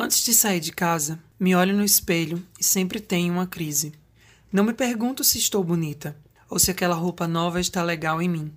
[0.00, 3.92] Antes de sair de casa, me olho no espelho e sempre tenho uma crise.
[4.52, 6.16] Não me pergunto se estou bonita
[6.48, 8.52] ou se aquela roupa nova está legal em mim.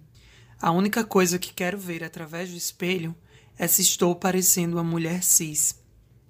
[0.61, 3.15] A única coisa que quero ver através do espelho
[3.57, 5.79] é se estou parecendo uma mulher cis.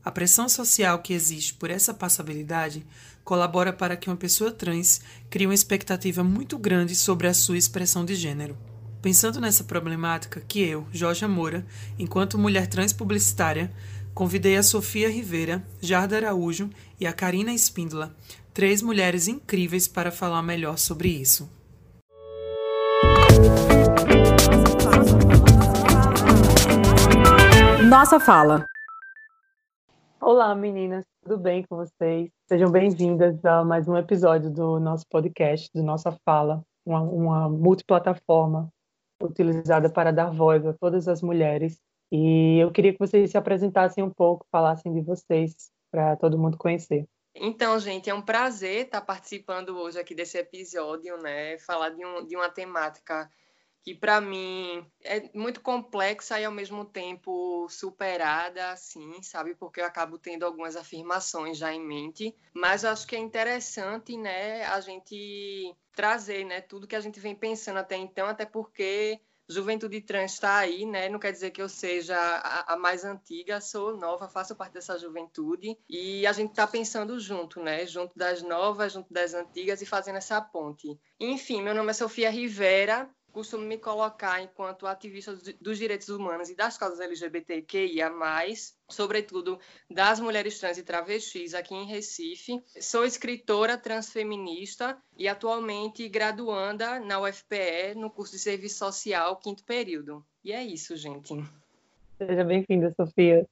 [0.02, 2.88] A pressão social que existe por essa passabilidade
[3.26, 8.06] colabora para que uma pessoa trans crie uma expectativa muito grande sobre a sua expressão
[8.06, 8.58] de gênero.
[9.02, 11.66] Pensando nessa problemática que eu, Jorge Moura,
[11.98, 13.74] enquanto mulher trans publicitária,
[14.14, 16.70] convidei a Sofia Rivera, Jarda Araújo
[17.00, 18.16] e a Karina Espíndola,
[18.54, 21.50] três mulheres incríveis para falar melhor sobre isso.
[27.90, 28.66] Nossa fala.
[30.20, 32.30] Olá, meninas, tudo bem com vocês?
[32.48, 38.70] Sejam bem-vindas a mais um episódio do nosso podcast, do Nossa Fala, uma, uma multiplataforma
[39.22, 41.80] utilizada para dar voz a todas as mulheres.
[42.12, 46.58] E eu queria que vocês se apresentassem um pouco, falassem de vocês, para todo mundo
[46.58, 47.08] conhecer.
[47.34, 51.58] Então, gente, é um prazer estar participando hoje aqui desse episódio, né?
[51.60, 53.30] Falar de, um, de uma temática
[53.84, 59.56] que para mim é muito complexa e ao mesmo tempo superada, assim, sabe?
[59.56, 64.64] Porque eu acabo tendo algumas afirmações já em mente, mas acho que é interessante, né,
[64.66, 69.20] a gente trazer, né, tudo que a gente vem pensando até então, até porque
[69.52, 71.10] Juventude Trans está aí, né?
[71.10, 74.98] Não quer dizer que eu seja a, a, mais antiga, sou nova, faço parte dessa
[74.98, 77.86] juventude e a gente está pensando junto, né?
[77.86, 81.00] Junto das novas, junto das antigas e fazendo essa ponte.
[81.20, 86.56] Enfim, meu nome é Sofia Rivera, costumo me colocar enquanto ativista dos direitos humanos e
[86.56, 88.12] das causas LGBTQIA+,
[88.90, 92.62] sobretudo das mulheres trans e travestis aqui em Recife.
[92.80, 100.24] Sou escritora transfeminista e atualmente graduanda na UFPE no curso de Serviço Social, quinto período.
[100.44, 101.34] E é isso, gente.
[102.18, 103.48] Seja bem-vinda, Sofia.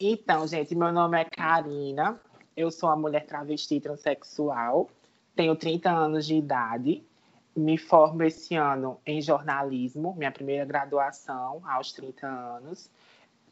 [0.00, 2.20] Então, gente, meu nome é Karina,
[2.56, 4.88] eu sou uma mulher travesti transexual,
[5.34, 7.04] tenho 30 anos de idade,
[7.58, 12.90] me formo esse ano em jornalismo, minha primeira graduação aos 30 anos.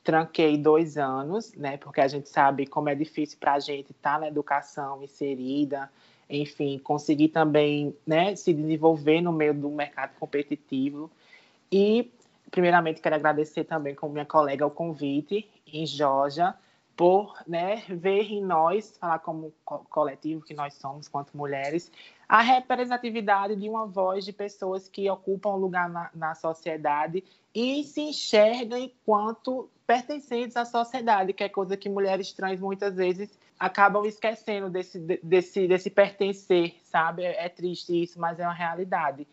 [0.04, 1.76] Tranquei dois anos, né?
[1.76, 5.90] Porque a gente sabe como é difícil para a gente estar tá na educação inserida,
[6.30, 11.10] enfim, conseguir também né, se desenvolver no meio do mercado competitivo.
[11.70, 12.12] E,
[12.50, 16.54] primeiramente, quero agradecer também, como minha colega, o convite em Georgia,
[16.96, 21.90] por né, ver em nós, falar como coletivo que nós somos, quanto mulheres,
[22.28, 27.22] a representatividade de uma voz de pessoas que ocupam um lugar na, na sociedade
[27.54, 33.38] e se enxergam enquanto pertencentes à sociedade, que é coisa que mulheres trans muitas vezes
[33.58, 37.22] acabam esquecendo desse, desse, desse pertencer, sabe?
[37.22, 39.26] É, é triste isso, mas é uma realidade.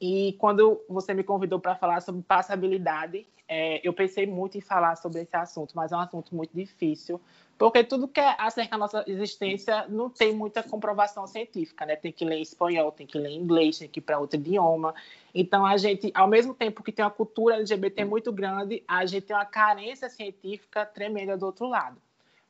[0.00, 3.24] E quando você me convidou para falar sobre passabilidade,
[3.54, 7.20] é, eu pensei muito em falar sobre esse assunto, mas é um assunto muito difícil,
[7.58, 11.94] porque tudo que é acerca da nossa existência não tem muita comprovação científica, né?
[11.94, 14.40] Tem que ler em espanhol, tem que ler em inglês, tem que ir para outro
[14.40, 14.94] idioma.
[15.34, 19.26] Então, a gente, ao mesmo tempo que tem uma cultura LGBT muito grande, a gente
[19.26, 22.00] tem uma carência científica tremenda do outro lado.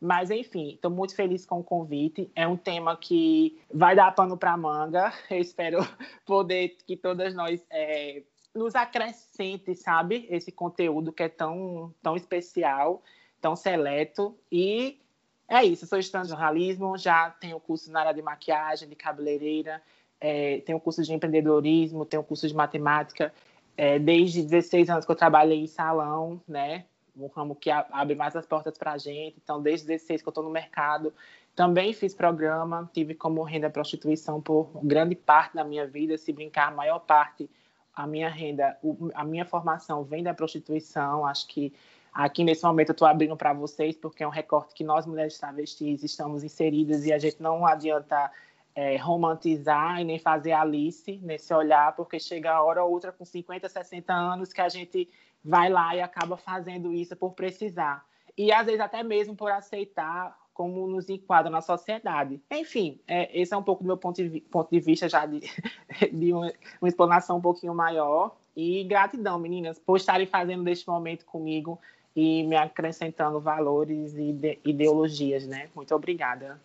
[0.01, 2.31] Mas, enfim, estou muito feliz com o convite.
[2.37, 5.12] É um tema que vai dar pano para manga.
[5.29, 5.79] Eu espero
[6.25, 8.23] poder que todas nós é,
[8.55, 13.03] nos acrescente, sabe, esse conteúdo que é tão, tão especial,
[13.41, 14.37] tão seleto.
[14.51, 15.01] E
[15.49, 15.85] é isso.
[15.85, 19.83] Eu sou estudante de jornalismo, já tenho curso na área de maquiagem, de cabeleireira,
[20.21, 23.33] é, tenho curso de empreendedorismo, tenho curso de matemática.
[23.77, 26.85] É, desde 16 anos que eu trabalhei em salão, né?
[27.17, 29.37] um ramo que abre mais as portas para a gente.
[29.43, 31.12] Então, desde 16 que eu estou no mercado,
[31.55, 36.69] também fiz programa, tive como renda prostituição por grande parte da minha vida, se brincar,
[36.69, 37.49] a maior parte,
[37.95, 38.77] a minha renda,
[39.15, 41.27] a minha formação vem da prostituição.
[41.27, 41.73] Acho que
[42.13, 45.39] aqui nesse momento eu estou abrindo para vocês, porque é um recorte que nós, mulheres
[45.39, 48.31] travestis, estamos inseridas e a gente não adianta
[48.75, 53.25] é, romantizar e nem fazer Alice nesse olhar, porque chega a hora ou outra com
[53.25, 55.09] 50, 60 anos que a gente
[55.45, 58.05] vai lá e acaba fazendo isso por precisar.
[58.37, 62.41] E às vezes até mesmo por aceitar como nos enquadra na sociedade.
[62.50, 65.41] Enfim, é, esse é um pouco do meu ponto de, ponto de vista já de,
[66.12, 68.37] de uma, uma, explanação um pouquinho maior.
[68.55, 71.79] E gratidão, meninas, por estarem fazendo deste momento comigo
[72.15, 75.69] e me acrescentando valores e ide, ideologias, né?
[75.75, 76.61] Muito obrigada.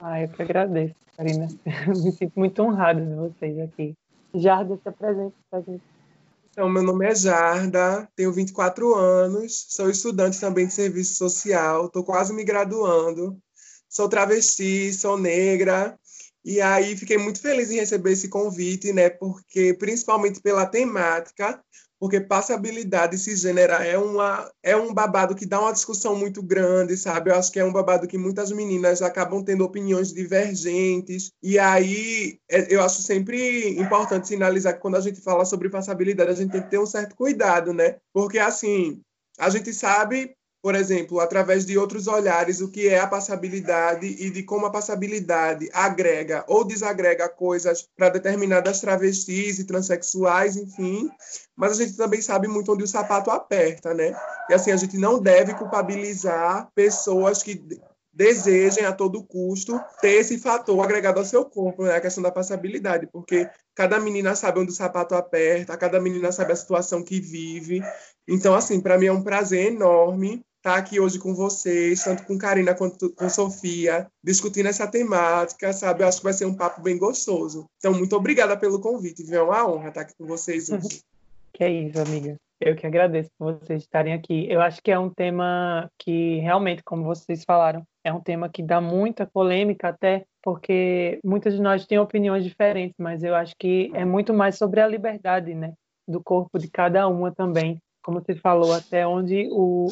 [0.00, 1.48] Ah, eu que agradeço, Karina.
[1.88, 3.94] me sinto muito honrada de vocês aqui.
[4.34, 5.95] Jarda, se apresente para a gente.
[6.56, 12.02] Então, meu nome é Jarda, tenho 24 anos, sou estudante também de serviço social, estou
[12.02, 13.38] quase me graduando,
[13.90, 16.00] sou travesti, sou negra,
[16.42, 19.10] e aí fiquei muito feliz em receber esse convite, né?
[19.10, 21.62] Porque, principalmente pela temática,
[21.98, 27.30] porque passabilidade cisgênera é, uma, é um babado que dá uma discussão muito grande, sabe?
[27.30, 32.38] Eu acho que é um babado que muitas meninas acabam tendo opiniões divergentes, e aí
[32.50, 36.52] é, eu acho sempre importante sinalizar que quando a gente fala sobre passabilidade, a gente
[36.52, 37.96] tem que ter um certo cuidado, né?
[38.12, 39.00] Porque, assim,
[39.38, 40.34] a gente sabe
[40.66, 44.70] por exemplo, através de outros olhares, o que é a passabilidade e de como a
[44.72, 51.08] passabilidade agrega ou desagrega coisas para determinadas travestis e transexuais, enfim.
[51.54, 54.12] Mas a gente também sabe muito onde o sapato aperta, né?
[54.50, 57.64] E assim, a gente não deve culpabilizar pessoas que
[58.12, 61.94] desejem a todo custo ter esse fator agregado ao seu corpo, né?
[61.94, 66.52] a questão da passabilidade, porque cada menina sabe onde o sapato aperta, cada menina sabe
[66.52, 67.82] a situação que vive.
[68.26, 72.36] Então, assim, para mim é um prazer enorme estar aqui hoje com vocês, tanto com
[72.36, 76.02] Karina quanto com Sofia, discutindo essa temática, sabe?
[76.02, 77.66] Eu acho que vai ser um papo bem gostoso.
[77.78, 79.38] Então, muito obrigada pelo convite, viu?
[79.38, 81.00] É uma honra estar aqui com vocês hoje.
[81.52, 82.36] Que é isso, amiga.
[82.60, 84.46] Eu que agradeço por vocês estarem aqui.
[84.46, 88.62] Eu acho que é um tema que realmente, como vocês falaram, é um tema que
[88.62, 93.90] dá muita polêmica até porque muitas de nós têm opiniões diferentes, mas eu acho que
[93.94, 95.72] é muito mais sobre a liberdade, né,
[96.06, 97.78] do corpo de cada uma também.
[98.02, 99.88] Como você falou, até onde o,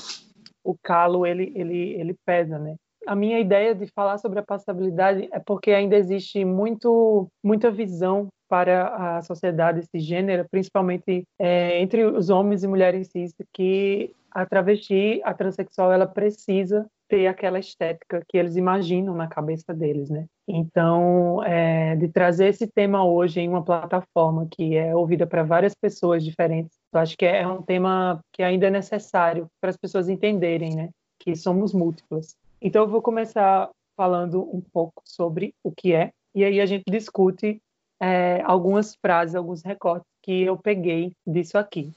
[0.65, 2.75] o calo ele, ele, ele pesa, né?
[3.07, 8.29] A minha ideia de falar sobre a passabilidade é porque ainda existe muito, muita visão
[8.49, 15.21] para a sociedade cisgênera, principalmente é, entre os homens e mulheres cis, que a travesti,
[15.23, 20.27] a transexual, ela precisa ter aquela estética que eles imaginam na cabeça deles, né?
[20.46, 25.75] Então, é, de trazer esse tema hoje em uma plataforma que é ouvida para várias
[25.75, 30.08] pessoas diferentes, eu acho que é um tema que ainda é necessário para as pessoas
[30.08, 30.91] entenderem, né?
[31.19, 32.37] Que somos múltiplas.
[32.61, 36.85] Então, eu vou começar falando um pouco sobre o que é, e aí a gente
[36.88, 37.62] discute
[38.00, 41.91] é, algumas frases, alguns recortes que eu peguei disso aqui.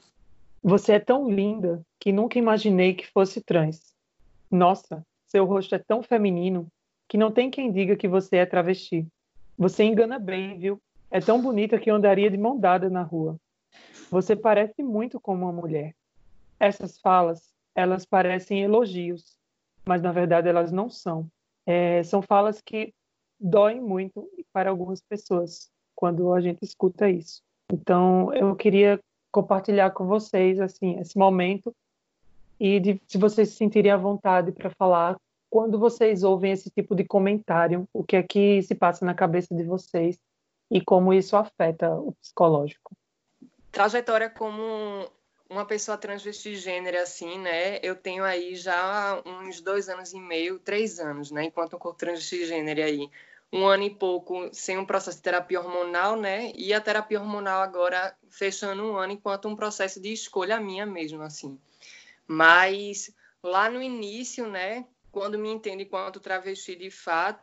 [0.62, 3.94] Você é tão linda que nunca imaginei que fosse trans.
[4.50, 6.66] Nossa, seu rosto é tão feminino
[7.08, 9.06] que não tem quem diga que você é travesti.
[9.56, 10.80] Você engana bem, viu?
[11.10, 13.36] É tão bonita que eu andaria de mão dada na rua.
[14.10, 15.94] Você parece muito como uma mulher.
[16.60, 19.36] Essas falas, elas parecem elogios,
[19.86, 21.26] mas na verdade elas não são.
[21.66, 22.92] É, são falas que
[23.40, 27.42] doem muito para algumas pessoas quando a gente escuta isso.
[27.72, 29.00] Então, eu queria
[29.30, 31.74] compartilhar com vocês assim esse momento
[32.58, 35.16] e de, se vocês se sentirem à vontade para falar
[35.50, 39.54] quando vocês ouvem esse tipo de comentário, o que é que se passa na cabeça
[39.54, 40.18] de vocês
[40.70, 42.92] e como isso afeta o psicológico.
[43.72, 45.08] Trajetória como
[45.48, 47.78] uma pessoa transvestigênera, assim, né?
[47.82, 51.44] Eu tenho aí já uns dois anos e meio, três anos, né?
[51.44, 53.10] Enquanto um corpo transvestigênero aí.
[53.50, 56.52] Um ano e pouco sem um processo de terapia hormonal, né?
[56.54, 61.22] E a terapia hormonal agora fechando um ano enquanto um processo de escolha minha mesmo,
[61.22, 61.58] assim.
[62.26, 63.10] Mas
[63.42, 64.84] lá no início, né,
[65.18, 67.42] quando me entendo enquanto travesti de fato,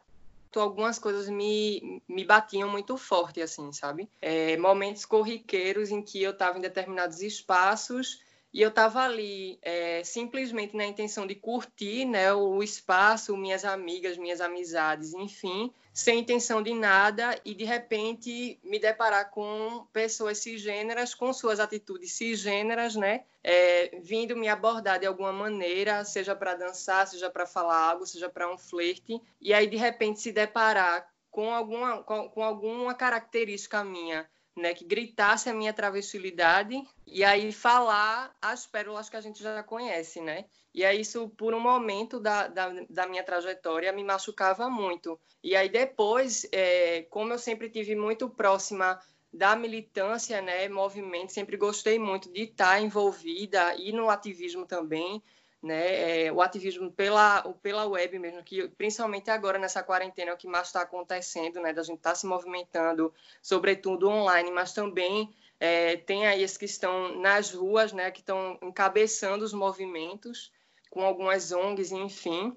[0.55, 4.09] algumas coisas me, me batiam muito forte, assim, sabe?
[4.21, 8.23] É, momentos corriqueiros em que eu estava em determinados espaços
[8.55, 14.17] e eu estava ali é, simplesmente na intenção de curtir né, o espaço, minhas amigas,
[14.17, 21.13] minhas amizades, enfim, sem intenção de nada e de repente me deparar com pessoas cisgêneras,
[21.13, 27.05] com suas atitudes cisgêneras, né, é, vindo me abordar de alguma maneira, seja para dançar,
[27.07, 31.53] seja para falar algo, seja para um flerte, e aí de repente se deparar com
[31.53, 38.35] alguma, com, com alguma característica minha né, que gritasse a minha travestilidade e aí falar
[38.41, 40.45] as pérolas que a gente já conhece, né?
[40.73, 45.19] E aí isso, por um momento da, da, da minha trajetória, me machucava muito.
[45.43, 48.99] E aí depois, é, como eu sempre tive muito próxima
[49.31, 55.21] da militância, né, movimento, sempre gostei muito de estar envolvida e no ativismo também,
[55.65, 60.37] né, é, o ativismo pela, pela web mesmo, que principalmente agora nessa quarentena é o
[60.37, 65.33] que mais está acontecendo, né, da gente estar tá se movimentando, sobretudo online, mas também
[65.59, 70.51] é, tem aí esses que estão nas ruas, né, que estão encabeçando os movimentos,
[70.91, 72.55] com algumas ONGs, enfim,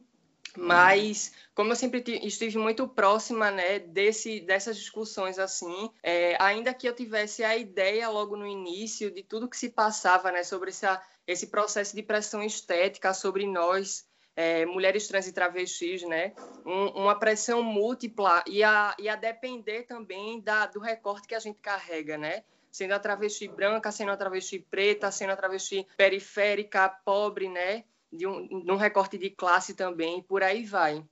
[0.57, 6.89] mas como eu sempre estive muito próxima né desse dessas discussões assim é, ainda que
[6.89, 11.03] eu tivesse a ideia logo no início de tudo que se passava né sobre essa
[11.29, 16.33] esse processo de pressão estética sobre nós, é, mulheres trans e travestis, né?
[16.65, 21.39] Um, uma pressão múltipla e a, e a depender também da, do recorte que a
[21.39, 22.45] gente carrega, né?
[22.73, 27.85] Sendo a travesti branca, sendo a travesti preta, sendo a travesti periférica, pobre, né?
[28.13, 31.05] De um, de um recorte de classe também, por aí vai.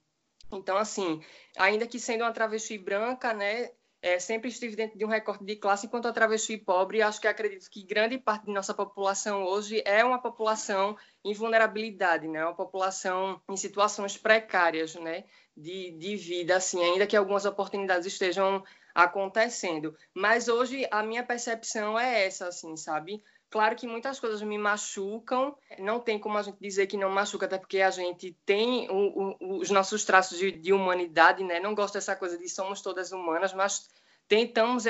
[0.51, 1.21] Então, assim,
[1.57, 3.71] ainda que sendo uma travesti branca, né?
[4.07, 7.03] é, sempre estive dentro de um recorte de classe enquanto a travesti pobre.
[7.03, 12.29] Acho que acredito que grande parte de nossa população hoje é uma população em vulnerabilidade,
[12.29, 12.45] né?
[12.45, 15.25] Uma população em situações precárias, né?
[15.57, 18.63] De, de vida, assim, ainda que algumas oportunidades estejam
[18.95, 19.97] acontecendo.
[20.15, 23.23] Mas hoje a minha percepção é essa, assim, sabe?
[23.57, 27.47] Claro que muitas coisas me machucam, não tem como a gente dizer que não machuca,
[27.47, 31.59] até porque a gente tem o, o, os nossos traços de, de, humanidade, né?
[31.59, 33.89] Não gosto dessa coisa de somos todas humanas, mas
[34.29, 34.85] tentamos,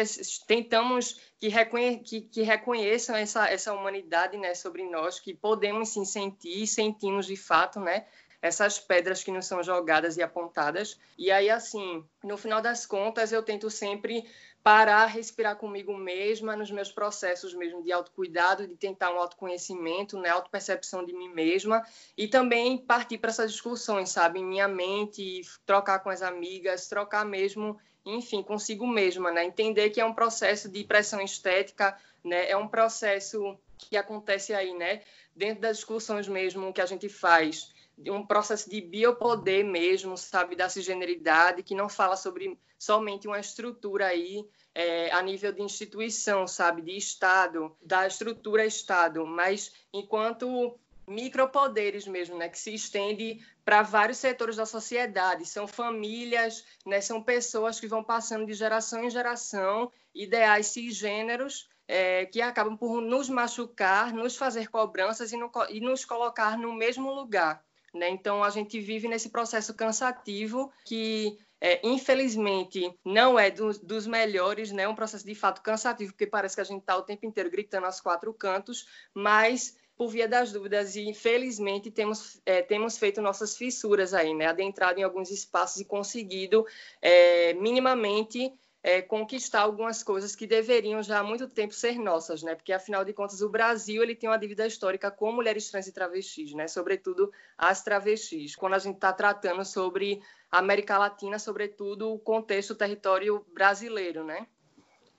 [0.49, 6.04] tentamos que, reconhe, que, que reconheçam essa, essa humanidade né, sobre nós, que podemos sim
[6.04, 8.04] sentir, sentimos de fato, né?
[8.42, 10.99] essas pedras que nos são jogadas e apontadas.
[11.18, 14.25] E aí, assim, no final das contas, eu tento sempre
[14.66, 20.28] parar, respirar comigo mesma, nos meus processos mesmo de autocuidado, de tentar um autoconhecimento, né,
[20.28, 21.87] autopercepção de mim mesma,
[22.18, 27.25] e também partir para essas discussões, sabe, em minha mente, trocar com as amigas, trocar
[27.25, 31.96] mesmo, enfim, consigo mesma, né, entender que é um processo de pressão estética,
[32.26, 35.02] né, é um processo que acontece aí, né,
[35.35, 37.75] dentro das discussões mesmo que a gente faz,
[38.09, 44.09] um processo de biopoder mesmo, sabe, da cisgeneridade, que não fala sobre somente uma estrutura
[44.09, 52.06] aí é, a nível de instituição, sabe, de Estado, da estrutura Estado, mas enquanto micropoderes
[52.06, 55.47] mesmo, né, que se estende para vários setores da sociedade.
[55.47, 62.26] São famílias, né, são pessoas que vão passando de geração em geração, ideais cisgêneros, é,
[62.26, 67.12] que acabam por nos machucar, nos fazer cobranças e, no, e nos colocar no mesmo
[67.12, 67.64] lugar.
[67.94, 68.10] Né?
[68.10, 74.70] Então, a gente vive nesse processo cansativo que, é, infelizmente, não é do, dos melhores,
[74.70, 74.86] né?
[74.86, 77.86] Um processo de fato cansativo, porque parece que a gente está o tempo inteiro gritando
[77.86, 83.56] aos quatro cantos, mas por via das dúvidas e infelizmente temos é, temos feito nossas
[83.56, 84.46] fissuras aí, né?
[84.46, 86.66] Adentrado em alguns espaços e conseguido
[87.00, 88.52] é, minimamente
[88.83, 92.54] é, conquistar algumas coisas que deveriam já há muito tempo ser nossas, né?
[92.54, 95.92] Porque afinal de contas o Brasil ele tem uma dívida histórica com mulheres trans e
[95.92, 96.68] travestis, né?
[96.68, 98.54] Sobretudo as travestis.
[98.54, 104.47] Quando a gente está tratando sobre América Latina, sobretudo o contexto o território brasileiro, né?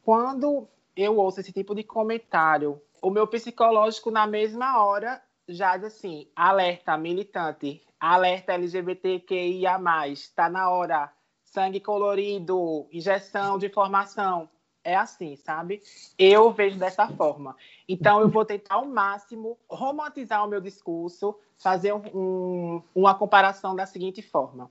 [0.04, 5.88] Quando eu ouço esse tipo de comentário, o meu psicológico na mesma hora já diz
[5.88, 11.12] assim: alerta militante, alerta LGBTQIA+, está na hora
[11.58, 14.48] sangue colorido, injeção de informação.
[14.84, 15.82] É assim, sabe?
[16.18, 17.58] Eu vejo dessa forma.
[17.90, 23.88] Então, eu vou tentar ao máximo romantizar o meu discurso, fazer um, uma comparação da
[23.88, 24.70] seguinte forma.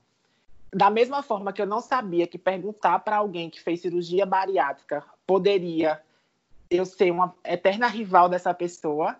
[0.72, 5.04] Da mesma forma que eu não sabia que perguntar para alguém que fez cirurgia bariátrica
[5.26, 6.00] poderia
[6.70, 9.16] eu ser uma eterna rival dessa pessoa,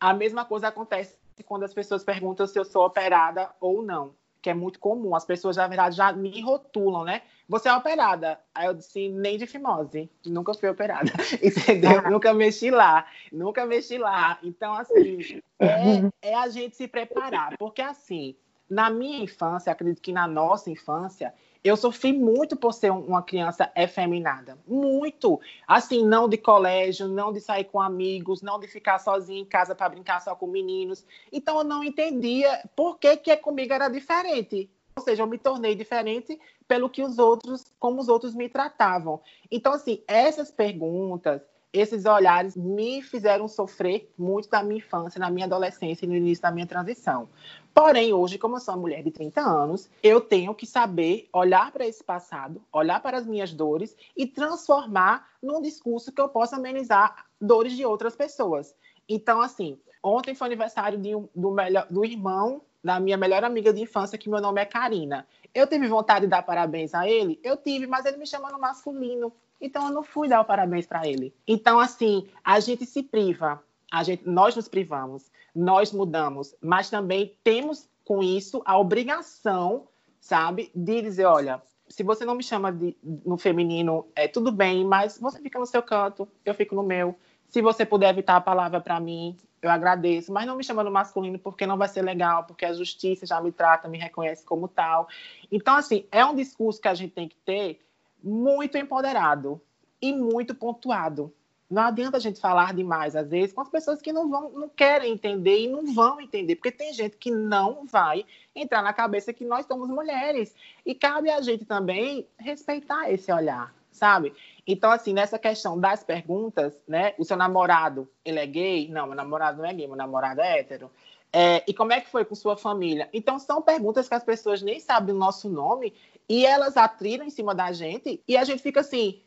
[0.00, 4.50] a mesma coisa acontece quando as pessoas perguntam se eu sou operada ou não que
[4.50, 5.14] é muito comum.
[5.14, 7.22] As pessoas, na verdade, já me rotulam, né?
[7.48, 8.38] Você é operada.
[8.54, 10.10] Aí eu disse, nem de fimose.
[10.24, 11.10] Nunca fui operada.
[11.42, 12.02] Entendeu?
[12.04, 12.10] Ah.
[12.10, 13.06] Nunca mexi lá.
[13.32, 14.38] Nunca mexi lá.
[14.42, 17.56] Então, assim, é, é a gente se preparar.
[17.58, 18.36] Porque, assim,
[18.68, 23.70] na minha infância, acredito que na nossa infância, eu sofri muito por ser uma criança
[23.76, 24.58] efeminada.
[24.66, 25.40] Muito.
[25.66, 29.74] Assim, não de colégio, não de sair com amigos, não de ficar sozinha em casa
[29.74, 31.04] para brincar só com meninos.
[31.30, 34.70] Então, eu não entendia por que, que comigo era diferente.
[34.96, 39.20] Ou seja, eu me tornei diferente pelo que os outros, como os outros me tratavam.
[39.50, 45.46] Então, assim, essas perguntas, esses olhares me fizeram sofrer muito da minha infância, na minha
[45.46, 47.28] adolescência e no início da minha transição.
[47.72, 51.70] Porém, hoje, como eu sou uma mulher de 30 anos, eu tenho que saber olhar
[51.70, 56.56] para esse passado, olhar para as minhas dores e transformar num discurso que eu possa
[56.56, 58.74] amenizar dores de outras pessoas.
[59.08, 63.82] Então, assim, ontem foi aniversário de, do, melhor, do irmão da minha melhor amiga de
[63.82, 65.26] infância, que meu nome é Karina.
[65.54, 67.38] Eu tive vontade de dar parabéns a ele?
[67.44, 69.32] Eu tive, mas ele me chama no masculino.
[69.60, 71.34] Então eu não fui dar o parabéns para ele.
[71.46, 77.36] Então, assim, a gente se priva, a gente, nós nos privamos, nós mudamos, mas também
[77.44, 79.86] temos com isso a obrigação,
[80.20, 84.84] sabe, de dizer, olha, se você não me chama de, no feminino, é tudo bem,
[84.84, 87.16] mas você fica no seu canto, eu fico no meu.
[87.48, 90.90] Se você puder evitar a palavra para mim, eu agradeço, mas não me chama no
[90.90, 94.68] masculino porque não vai ser legal, porque a justiça já me trata, me reconhece como
[94.68, 95.08] tal.
[95.50, 97.80] Então, assim, é um discurso que a gente tem que ter
[98.22, 99.60] muito empoderado
[100.00, 101.32] e muito pontuado.
[101.70, 104.68] Não adianta a gente falar demais, às vezes, com as pessoas que não vão, não
[104.68, 109.32] querem entender e não vão entender, porque tem gente que não vai entrar na cabeça
[109.32, 110.52] que nós somos mulheres.
[110.84, 114.34] E cabe a gente também respeitar esse olhar, sabe?
[114.66, 117.14] Então, assim, nessa questão das perguntas, né?
[117.16, 118.88] O seu namorado, ele é gay?
[118.88, 120.90] Não, meu namorado não é gay, meu namorado é hétero.
[121.32, 123.08] É, e como é que foi com sua família?
[123.12, 125.94] Então, são perguntas que as pessoas nem sabem o nosso nome
[126.30, 129.20] e elas atriram em cima da gente e a gente fica assim,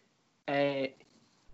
[0.47, 0.93] É,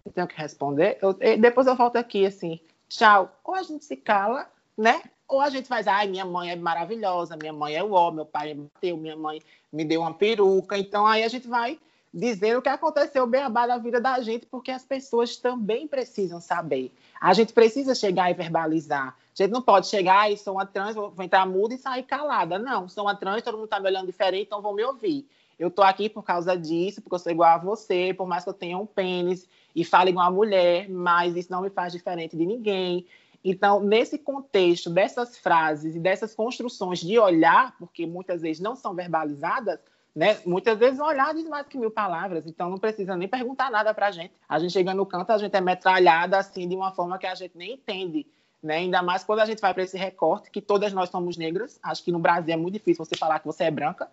[0.06, 1.00] eu tenho que responder.
[1.02, 3.36] Eu, depois eu volto aqui assim, tchau.
[3.44, 5.02] Ou a gente se cala, né?
[5.28, 8.54] Ou a gente faz, ai, minha mãe é maravilhosa, minha mãe é o meu pai
[8.54, 9.42] me bateu, minha mãe
[9.74, 10.78] me deu uma peruca.
[10.78, 11.80] Então aí a gente vai
[12.14, 16.40] dizendo o que aconteceu bem abaixo da vida da gente, porque as pessoas também precisam
[16.42, 16.92] saber.
[17.20, 19.10] A gente precisa chegar e verbalizar.
[19.10, 22.58] A gente não pode chegar e sou uma trans, vou entrar muda e sair calada.
[22.58, 25.28] Não, sou uma trans, todo mundo está me olhando diferente, então vão me ouvir.
[25.60, 28.50] Eu tô aqui por causa disso, porque eu sou igual a você, por mais que
[28.50, 32.38] eu tenha um pênis e fale igual a mulher, mas isso não me faz diferente
[32.38, 33.06] de ninguém.
[33.44, 38.94] Então, nesse contexto dessas frases e dessas construções de olhar, porque muitas vezes não são
[38.94, 39.80] verbalizadas,
[40.16, 40.40] né?
[40.46, 43.94] Muitas vezes um olhar diz mais que mil palavras, então não precisa nem perguntar nada
[43.94, 44.34] para a gente.
[44.48, 47.36] A gente chega no canto, a gente é metralhada assim de uma forma que a
[47.36, 48.26] gente nem entende.
[48.62, 48.78] Né?
[48.78, 51.80] Ainda mais quando a gente vai para esse recorte, que todas nós somos negras.
[51.82, 54.10] Acho que no Brasil é muito difícil você falar que você é branca,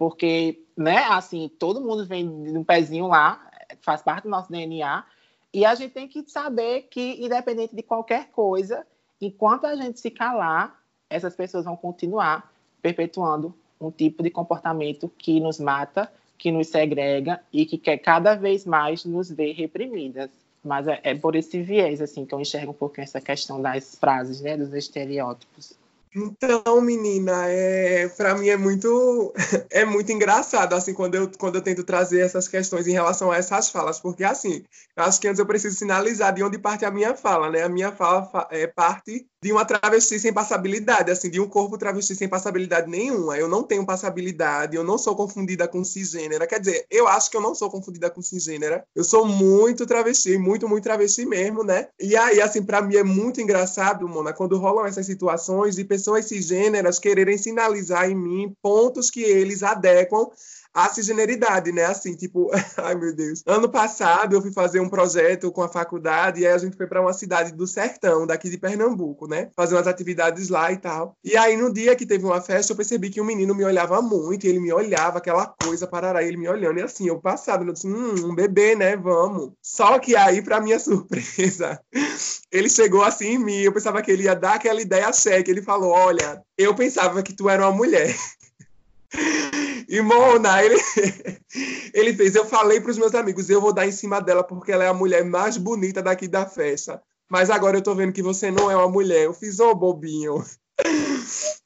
[0.00, 3.50] porque, né, assim, todo mundo vem de um pezinho lá,
[3.82, 5.04] faz parte do nosso DNA,
[5.52, 8.86] e a gente tem que saber que, independente de qualquer coisa,
[9.20, 10.80] enquanto a gente se calar,
[11.10, 17.38] essas pessoas vão continuar perpetuando um tipo de comportamento que nos mata, que nos segrega
[17.52, 20.30] e que quer cada vez mais nos ver reprimidas.
[20.64, 23.96] Mas é, é por esse viés assim que eu enxergo um pouco essa questão das
[23.96, 25.78] frases, né, dos estereótipos.
[26.14, 29.32] Então, menina, é, para mim é muito
[29.70, 33.36] é muito engraçado assim quando eu quando eu tento trazer essas questões em relação a
[33.36, 34.64] essas falas, porque assim,
[34.96, 37.62] eu acho que antes eu preciso sinalizar de onde parte a minha fala, né?
[37.62, 42.14] A minha fala é parte de uma travesti sem passabilidade, assim, de um corpo travesti
[42.14, 43.38] sem passabilidade nenhuma.
[43.38, 46.46] Eu não tenho passabilidade, eu não sou confundida com cisgênera.
[46.46, 48.84] Quer dizer, eu acho que eu não sou confundida com cisgênera.
[48.94, 51.88] Eu sou muito travesti, muito, muito travesti mesmo, né?
[51.98, 56.24] E aí, assim, para mim é muito engraçado, Mona, quando rolam essas situações de pessoas
[56.24, 60.30] cisgêneras quererem sinalizar em mim pontos que eles adequam
[60.74, 61.84] a cisgeneridade, né?
[61.84, 63.42] Assim, tipo, ai meu Deus.
[63.46, 66.86] Ano passado eu fui fazer um projeto com a faculdade e aí a gente foi
[66.86, 69.50] para uma cidade do sertão, daqui de Pernambuco, né?
[69.56, 71.16] Fazer umas atividades lá e tal.
[71.24, 74.00] E aí no dia que teve uma festa, eu percebi que um menino me olhava
[74.00, 77.72] muito, ele me olhava, aquela coisa, parará, ele me olhando, e assim, eu passava, eu
[77.72, 78.96] disse, hum, um bebê, né?
[78.96, 79.52] Vamos.
[79.62, 81.80] Só que aí, para minha surpresa,
[82.50, 85.62] ele chegou assim em mim, eu pensava que ele ia dar aquela ideia séria, ele
[85.62, 88.14] falou, olha, eu pensava que tu era uma mulher.
[89.88, 90.76] E Mona, ele,
[91.92, 92.34] ele fez.
[92.34, 94.88] Eu falei para os meus amigos, eu vou dar em cima dela porque ela é
[94.88, 97.02] a mulher mais bonita daqui da festa.
[97.28, 99.24] Mas agora eu tô vendo que você não é uma mulher.
[99.24, 100.44] Eu fiz, ô oh, bobinho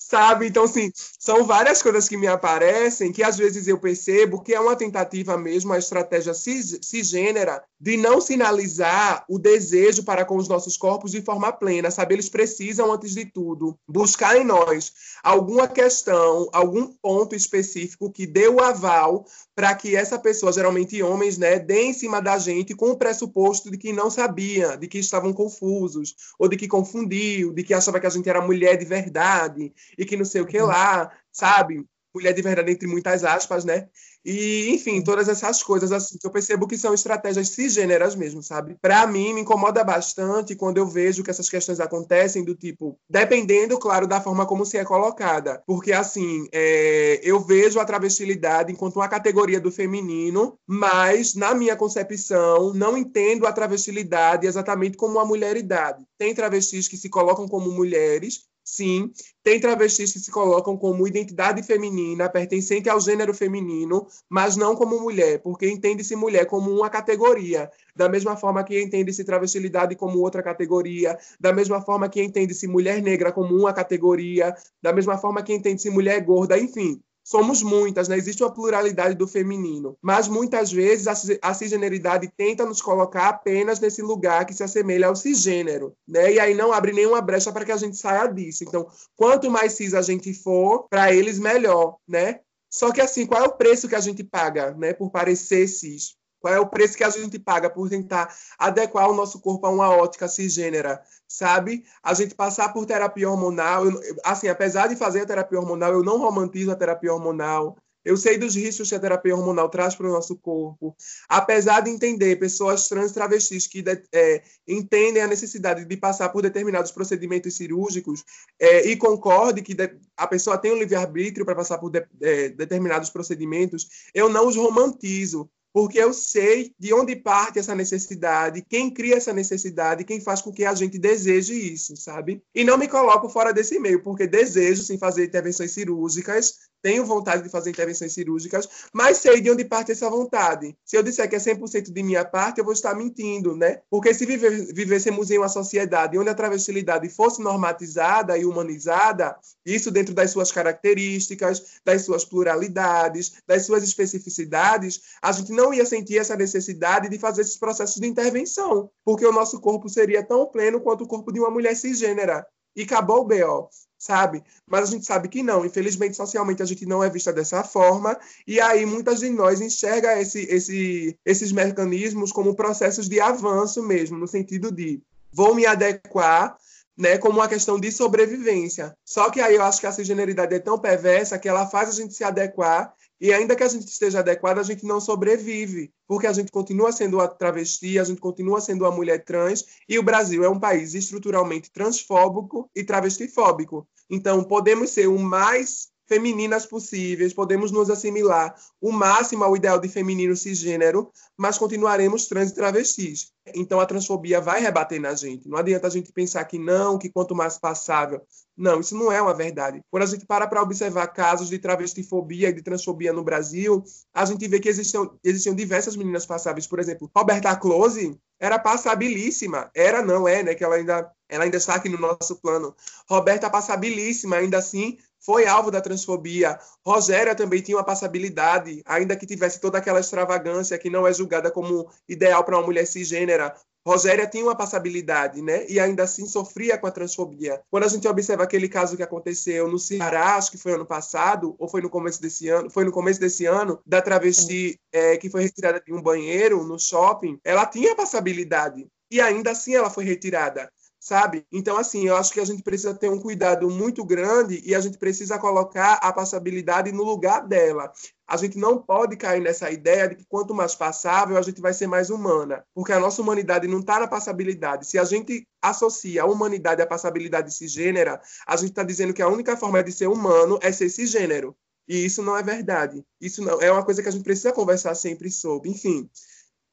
[0.08, 0.46] sabe?
[0.46, 4.60] Então, assim, são várias coisas que me aparecem que às vezes eu percebo que é
[4.60, 10.48] uma tentativa mesmo, uma estratégia cis, cisgênera de não sinalizar o desejo para com os
[10.48, 12.14] nossos corpos de forma plena, sabe?
[12.14, 18.48] Eles precisam, antes de tudo, buscar em nós alguma questão, algum ponto específico que dê
[18.48, 22.90] o aval para que essa pessoa, geralmente homens, né, dê em cima da gente com
[22.90, 27.62] o pressuposto de que não sabia, de que estavam confusos, ou de que confundiu, de
[27.62, 30.58] que achava que a gente era mulher de verdade, e que não sei o que
[30.58, 31.86] lá, sabe?
[32.14, 33.88] Mulher de verdade entre muitas aspas, né?
[34.24, 38.77] E, enfim, todas essas coisas assim que eu percebo que são estratégias cisgêneras mesmo, sabe?
[38.81, 43.79] Para mim, me incomoda bastante quando eu vejo que essas questões acontecem do tipo, dependendo,
[43.79, 45.62] claro, da forma como se é colocada.
[45.66, 51.77] Porque, assim, é, eu vejo a travestilidade enquanto uma categoria do feminino, mas, na minha
[51.77, 56.03] concepção, não entendo a travestilidade exatamente como uma mulheridade.
[56.16, 61.62] Tem travestis que se colocam como mulheres, Sim, tem travestis que se colocam como identidade
[61.62, 67.70] feminina, pertencente ao gênero feminino, mas não como mulher, porque entende-se mulher como uma categoria,
[67.94, 73.03] da mesma forma que entende-se travestilidade como outra categoria, da mesma forma que entende-se mulher
[73.03, 78.16] negra como uma categoria, da mesma forma que entende-se mulher gorda, enfim somos muitas, né?
[78.16, 81.06] existe uma pluralidade do feminino, mas muitas vezes
[81.40, 86.34] a cisgeneridade tenta nos colocar apenas nesse lugar que se assemelha ao cisgênero, né?
[86.34, 88.64] E aí não abre nenhuma brecha para que a gente saia disso.
[88.64, 92.40] Então, quanto mais cis a gente for, para eles melhor, né?
[92.70, 96.16] Só que assim, qual é o preço que a gente paga, né, por parecer cis?
[96.44, 99.70] Qual é o preço que a gente paga por tentar adequar o nosso corpo a
[99.70, 101.87] uma ótica cisgênera, sabe?
[102.02, 106.04] A gente passar por terapia hormonal, eu, assim, apesar de fazer a terapia hormonal, eu
[106.04, 107.78] não romantizo a terapia hormonal.
[108.04, 110.94] Eu sei dos riscos que a terapia hormonal traz para o nosso corpo.
[111.30, 116.92] Apesar de entender pessoas trans travestis que é, entendem a necessidade de passar por determinados
[116.92, 118.22] procedimentos cirúrgicos
[118.61, 122.50] é, e concorde que de, a pessoa tem o livre-arbítrio para passar por de, é,
[122.50, 128.88] determinados procedimentos, eu não os romantizo porque eu sei de onde parte essa necessidade, quem
[128.88, 132.40] cria essa necessidade, quem faz com que a gente deseje isso, sabe?
[132.54, 137.42] E não me coloco fora desse meio, porque desejo sim fazer intervenções cirúrgicas, tenho vontade
[137.42, 140.77] de fazer intervenções cirúrgicas, mas sei de onde parte essa vontade.
[140.85, 143.81] Se eu disser que é 100% de minha parte, eu vou estar mentindo, né?
[143.88, 149.90] Porque se viver, vivêssemos em uma sociedade onde a travestilidade fosse normatizada e humanizada, isso
[149.90, 156.18] dentro das suas características, das suas pluralidades, das suas especificidades, a gente não ia sentir
[156.18, 160.83] essa necessidade de fazer esses processos de intervenção, porque o nosso corpo seria tão pleno
[160.83, 162.47] quanto o corpo de uma mulher cisgênera.
[162.76, 163.68] E acabou o BO
[164.04, 164.44] sabe?
[164.66, 165.64] Mas a gente sabe que não.
[165.64, 168.18] Infelizmente, socialmente, a gente não é vista dessa forma.
[168.46, 174.18] E aí, muitas de nós enxerga esse, esse, esses mecanismos como processos de avanço mesmo,
[174.18, 175.00] no sentido de
[175.32, 176.56] vou me adequar
[176.96, 178.94] né, como uma questão de sobrevivência.
[179.04, 181.92] Só que aí eu acho que a cisgeneridade é tão perversa que ela faz a
[181.92, 186.27] gente se adequar e ainda que a gente esteja adequado, a gente não sobrevive, porque
[186.27, 190.03] a gente continua sendo a travesti, a gente continua sendo a mulher trans, e o
[190.03, 193.87] Brasil é um país estruturalmente transfóbico e travestifóbico.
[194.11, 199.88] Então, podemos ser o mais femininas possíveis, podemos nos assimilar o máximo ao ideal de
[199.88, 203.32] feminino cisgênero, mas continuaremos trans e travestis.
[203.54, 205.48] Então a transfobia vai rebater na gente.
[205.48, 208.22] Não adianta a gente pensar que não, que quanto mais passável.
[208.56, 209.80] Não, isso não é uma verdade.
[209.90, 213.82] Quando a gente para para observar casos de travestifobia e de transfobia no Brasil,
[214.14, 216.66] a gente vê que existiam, existiam diversas meninas passáveis.
[216.66, 219.70] Por exemplo, Roberta Close era passabilíssima.
[219.74, 220.54] Era, não é, né?
[220.54, 222.75] Que ela ainda, ela ainda está aqui no nosso plano.
[223.09, 226.59] Roberta passabilíssima, ainda assim, foi alvo da transfobia.
[226.87, 231.51] Rogéria também tinha uma passabilidade, ainda que tivesse toda aquela extravagância que não é julgada
[231.51, 233.53] como ideal para uma mulher cisgênera.
[233.85, 235.66] Rogéria tinha uma passabilidade, né?
[235.68, 237.61] E ainda assim sofria com a transfobia.
[237.70, 241.57] Quando a gente observa aquele caso que aconteceu no Ceará, acho que foi ano passado,
[241.59, 245.29] ou foi no começo desse ano, foi no começo desse ano, da travesti é, que
[245.29, 248.87] foi retirada de um banheiro no shopping, ela tinha passabilidade.
[249.11, 250.70] E ainda assim ela foi retirada
[251.04, 251.46] sabe?
[251.52, 254.80] Então, assim, eu acho que a gente precisa ter um cuidado muito grande e a
[254.80, 257.92] gente precisa colocar a passabilidade no lugar dela.
[258.26, 261.74] A gente não pode cair nessa ideia de que quanto mais passável, a gente vai
[261.74, 264.86] ser mais humana, porque a nossa humanidade não está na passabilidade.
[264.86, 269.28] Se a gente associa a humanidade à passabilidade cisgênera, a gente está dizendo que a
[269.28, 271.54] única forma de ser humano é ser cisgênero.
[271.86, 273.04] E isso não é verdade.
[273.20, 275.68] Isso não é uma coisa que a gente precisa conversar sempre sobre.
[275.68, 276.08] Enfim,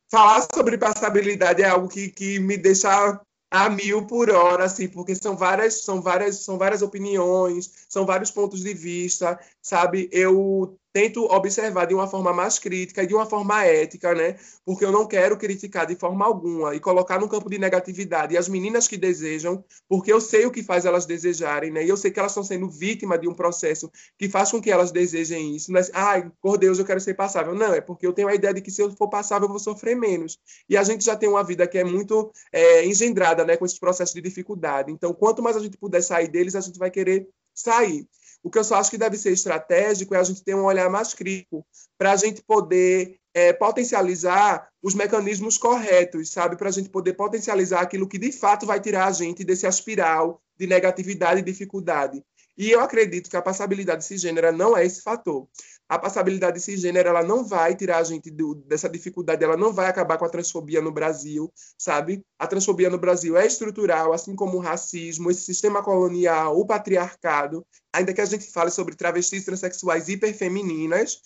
[0.10, 3.20] falar sobre passabilidade é algo que, que me deixa
[3.52, 8.32] a mil por hora, assim, porque são várias, são várias, são várias opiniões, são vários
[8.32, 10.10] pontos de vista, sabe?
[10.12, 14.36] Eu tento observar de uma forma mais crítica e de uma forma ética, né?
[14.66, 18.50] Porque eu não quero criticar de forma alguma e colocar no campo de negatividade as
[18.50, 21.86] meninas que desejam, porque eu sei o que faz elas desejarem, né?
[21.86, 24.72] E eu sei que elas estão sendo vítimas de um processo que faz com que
[24.72, 25.72] elas desejem isso.
[25.72, 27.56] Mas, ai, por Deus, eu quero ser passável.
[27.56, 29.60] Não, é porque eu tenho a ideia de que se eu for passável, eu vou
[29.60, 30.38] sofrer menos.
[30.70, 33.58] E a gente já tem uma vida que é muito é, engendrada, né?
[33.58, 34.92] Com esses processos de dificuldade.
[34.92, 38.08] Então, quanto mais a gente puder sair deles, a gente vai querer sair.
[38.44, 40.90] O que eu só acho que deve ser estratégico é a gente ter um olhar
[40.90, 41.66] mais crítico
[41.98, 46.58] para a gente poder é, potencializar os mecanismos corretos, sabe?
[46.58, 50.42] Para a gente poder potencializar aquilo que de fato vai tirar a gente desse aspiral
[50.58, 52.24] de negatividade e dificuldade.
[52.58, 55.48] E eu acredito que a passabilidade cisgênera não é esse fator.
[55.92, 59.90] A passabilidade cisgênera ela não vai tirar a gente do, dessa dificuldade, ela não vai
[59.90, 62.26] acabar com a transfobia no Brasil, sabe?
[62.40, 67.66] A transfobia no Brasil é estrutural, assim como o racismo, esse sistema colonial, o patriarcado.
[67.92, 71.20] Ainda que a gente fale sobre travestis transexuais hiperfemininas,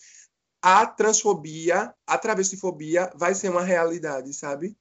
[0.64, 4.76] a transfobia, a travestifobia vai ser uma realidade, sabe?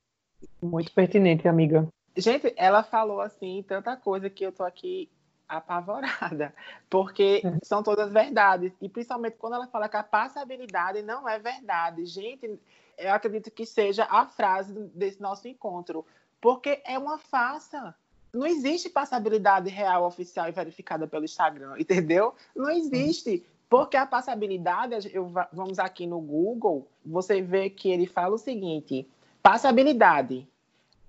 [0.62, 1.86] Muito pertinente, amiga.
[2.16, 5.10] Gente, ela falou assim tanta coisa que eu tô aqui
[5.48, 6.54] apavorada,
[6.88, 7.58] porque é.
[7.62, 12.04] são todas verdades, e principalmente quando ela fala que a passabilidade não é verdade.
[12.06, 12.58] Gente,
[12.98, 16.04] eu acredito que seja a frase desse nosso encontro,
[16.40, 17.94] porque é uma farsa.
[18.32, 22.34] Não existe passabilidade real, oficial e verificada pelo Instagram, entendeu?
[22.54, 23.44] Não existe.
[23.68, 29.08] Porque a passabilidade, eu, vamos aqui no Google, você vê que ele fala o seguinte:
[29.42, 30.46] passabilidade,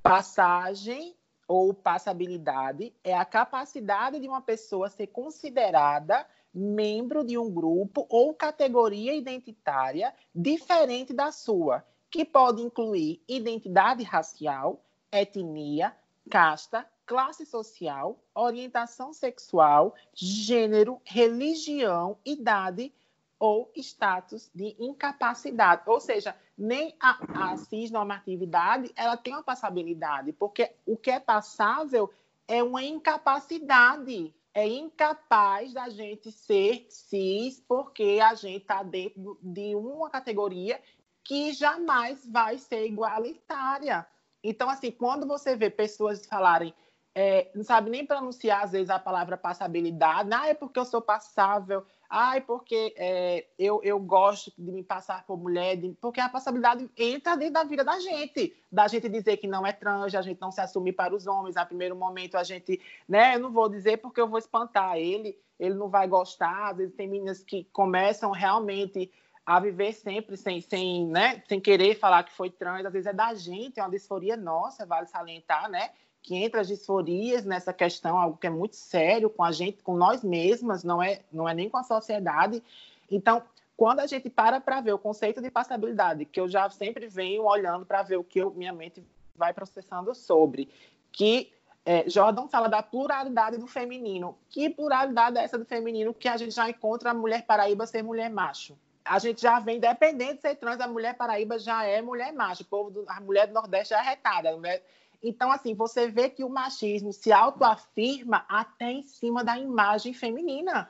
[0.02, 1.15] passagem
[1.48, 8.34] ou passabilidade é a capacidade de uma pessoa ser considerada membro de um grupo ou
[8.34, 14.82] categoria identitária diferente da sua, que pode incluir identidade racial,
[15.12, 15.96] etnia,
[16.30, 22.92] casta, classe social, orientação sexual, gênero, religião, idade
[23.39, 25.84] ou status de incapacidade.
[25.86, 32.12] Ou seja, nem a, a cisnormatividade ela tem uma passabilidade, porque o que é passável
[32.48, 34.34] é uma incapacidade.
[34.54, 40.82] É incapaz da gente ser cis porque a gente está dentro de uma categoria
[41.21, 44.08] que jamais vai ser igualitária.
[44.41, 46.74] Então, assim, quando você vê pessoas falarem
[47.15, 50.30] é, não sabe nem pronunciar, às vezes, a palavra passabilidade.
[50.34, 51.86] Ah, é porque eu sou passável.
[52.10, 56.89] Ai, porque é, eu, eu gosto de me passar por mulher, de, porque a passabilidade
[56.98, 58.56] entra dentro da vida da gente.
[58.72, 61.58] Da gente dizer que não é trans, a gente não se assumir para os homens.
[61.58, 63.36] A primeiro momento a gente, né?
[63.36, 66.72] Eu não vou dizer porque eu vou espantar ele, ele não vai gostar.
[66.72, 69.12] Às vezes tem meninas que começam realmente
[69.46, 73.13] a viver sempre sem, sem, né, sem querer falar que foi trans, às vezes é
[73.13, 75.91] da gente, é uma disforia nossa, vale salientar, né?
[76.26, 79.96] Que entra as disforias nessa questão, algo que é muito sério com a gente, com
[79.96, 82.64] nós mesmas, não é, não é nem com a sociedade.
[83.12, 83.44] Então,
[83.78, 87.44] quando a gente para para ver o conceito de passabilidade, que eu já sempre venho
[87.44, 89.04] olhando para ver o que eu, minha mente
[89.36, 90.68] vai processando sobre,
[91.12, 91.54] que
[91.86, 94.36] é, Jordan fala da pluralidade do feminino.
[94.50, 98.02] Que pluralidade é essa do feminino que a gente já encontra a mulher paraíba ser
[98.02, 98.76] mulher macho?
[99.06, 102.64] a gente já vem, independente de ser trans, a mulher paraíba já é mulher macho,
[102.64, 104.52] o povo do, a mulher do Nordeste é arretada.
[104.58, 104.84] Mulher...
[105.28, 110.88] Então, assim, você vê que o machismo se autoafirma até em cima da imagem feminina.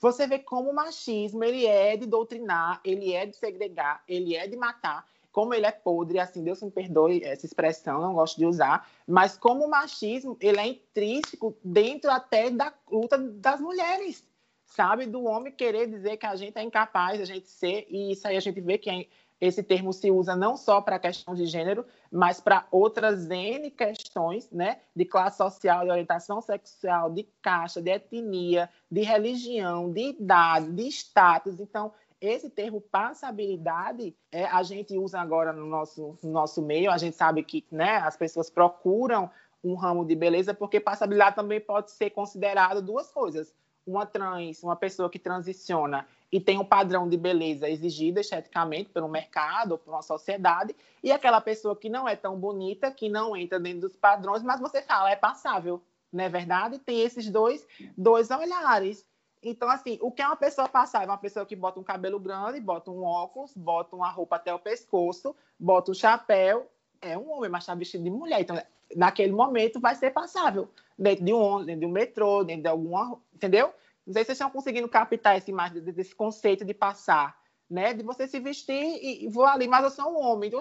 [0.00, 4.46] Você vê como o machismo ele é de doutrinar, ele é de segregar, ele é
[4.46, 8.46] de matar, como ele é podre, assim, Deus me perdoe essa expressão, não gosto de
[8.46, 14.24] usar, mas como o machismo ele é intrínseco dentro até da luta das mulheres
[14.66, 15.06] sabe?
[15.06, 18.36] Do homem querer dizer que a gente é incapaz, a gente ser, e isso aí
[18.36, 19.06] a gente vê que é,
[19.40, 23.70] esse termo se usa não só para a questão de gênero, mas para outras N
[23.70, 24.80] questões, né?
[24.94, 30.88] De classe social, de orientação sexual, de caixa, de etnia, de religião, de idade, de
[30.88, 31.60] status.
[31.60, 36.96] Então, esse termo passabilidade é, a gente usa agora no nosso, no nosso meio, a
[36.96, 39.30] gente sabe que né, as pessoas procuram
[39.62, 43.52] um ramo de beleza, porque passabilidade também pode ser considerado duas coisas
[43.86, 49.08] uma trans, uma pessoa que transiciona e tem um padrão de beleza exigido esteticamente pelo
[49.08, 53.60] mercado por uma sociedade, e aquela pessoa que não é tão bonita, que não entra
[53.60, 56.78] dentro dos padrões, mas você fala, é passável, não é verdade?
[56.78, 59.06] Tem esses dois, dois olhares.
[59.42, 61.08] Então, assim, o que é uma pessoa passável?
[61.08, 64.58] Uma pessoa que bota um cabelo grande, bota um óculos, bota uma roupa até o
[64.58, 66.68] pescoço, bota um chapéu,
[67.00, 68.40] é um homem, mas está vestido de mulher.
[68.40, 68.60] Então,
[68.96, 72.68] naquele momento, vai ser passável dentro de um ônibus, dentro de um metrô, dentro de
[72.68, 73.20] alguma.
[73.32, 73.72] Entendeu?
[74.06, 77.36] Não sei se vocês estão conseguindo captar imagem desse conceito de passar,
[77.68, 77.92] né?
[77.92, 80.48] De você se vestir e, vou ali, mas eu sou um homem.
[80.48, 80.60] Então,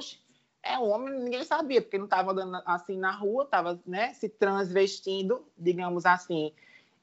[0.63, 4.27] é um homem, ninguém sabia, porque não estava andando assim na rua, estava né, se
[4.27, 6.51] transvestindo, digamos assim.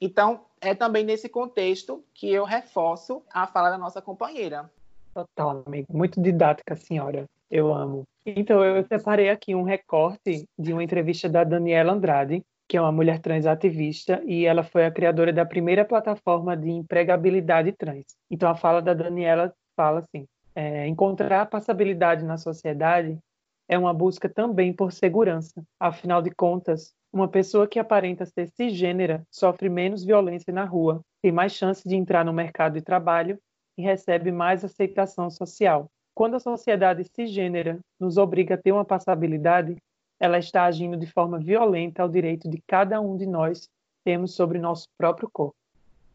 [0.00, 4.68] Então, é também nesse contexto que eu reforço a fala da nossa companheira.
[5.14, 5.87] Total, amigo.
[5.96, 7.24] Muito didática, senhora.
[7.48, 8.02] Eu amo.
[8.26, 12.90] Então, eu separei aqui um recorte de uma entrevista da Daniela Andrade, que é uma
[12.90, 18.06] mulher trans ativista, e ela foi a criadora da primeira plataforma de empregabilidade trans.
[18.30, 23.18] Então, a fala da Daniela fala assim: é, encontrar passabilidade na sociedade
[23.68, 25.62] é uma busca também por segurança.
[25.78, 31.30] Afinal de contas, uma pessoa que aparenta ser cisgênera sofre menos violência na rua, tem
[31.30, 33.38] mais chance de entrar no mercado de trabalho
[33.76, 35.90] e recebe mais aceitação social.
[36.14, 39.76] Quando a sociedade cisgênera nos obriga a ter uma passabilidade,
[40.22, 43.68] ela está agindo de forma violenta ao direito de cada um de nós
[44.04, 45.56] termos sobre nosso próprio corpo.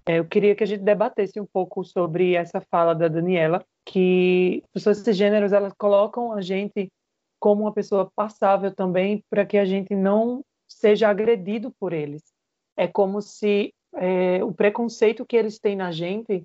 [0.06, 4.63] É, eu queria que a gente debatesse um pouco sobre essa fala da Daniela, que
[4.74, 6.89] pessoas cisgêneros elas colocam a gente
[7.38, 12.24] como uma pessoa passável também para que a gente não seja agredido por eles.
[12.78, 16.43] É como se é, o preconceito que eles têm na gente,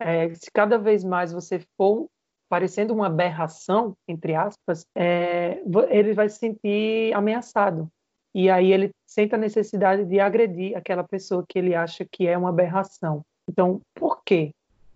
[0.00, 2.08] é, se cada vez mais você for
[2.48, 7.88] parecendo uma aberração, entre aspas, é, ele vai se sentir ameaçado.
[8.34, 12.36] E aí ele sente a necessidade de agredir aquela pessoa que ele acha que é
[12.36, 13.22] uma aberração.
[13.48, 14.50] Então, por quê?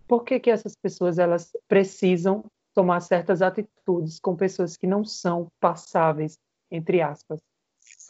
[0.07, 5.49] Por que, que essas pessoas elas precisam tomar certas atitudes com pessoas que não são
[5.61, 6.37] passáveis,
[6.71, 7.41] entre aspas?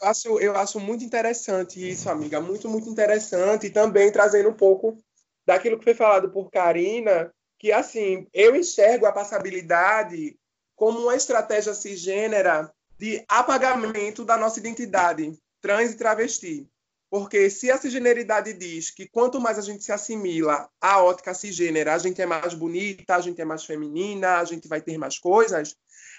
[0.01, 3.67] Eu acho, eu acho muito interessante isso, amiga, muito, muito interessante.
[3.67, 4.97] E também trazendo um pouco
[5.45, 10.35] daquilo que foi falado por Karina, que assim, eu enxergo a passabilidade
[10.75, 16.67] como uma estratégia cisgênera de apagamento da nossa identidade trans e travesti.
[17.07, 21.93] Porque se a cisgeneridade diz que quanto mais a gente se assimila à ótica cisgênera,
[21.93, 25.19] a gente é mais bonita, a gente é mais feminina, a gente vai ter mais
[25.19, 25.75] coisas,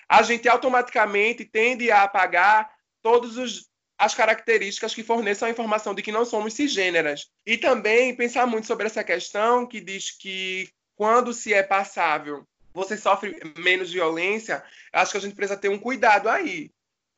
[0.08, 2.70] a gente automaticamente tende a apagar
[3.02, 7.26] todas as características que forneçam a informação de que não somos cisgêneras.
[7.44, 12.96] E também pensar muito sobre essa questão que diz que quando se é passável, você
[12.96, 16.70] sofre menos violência, acho que a gente precisa ter um cuidado aí.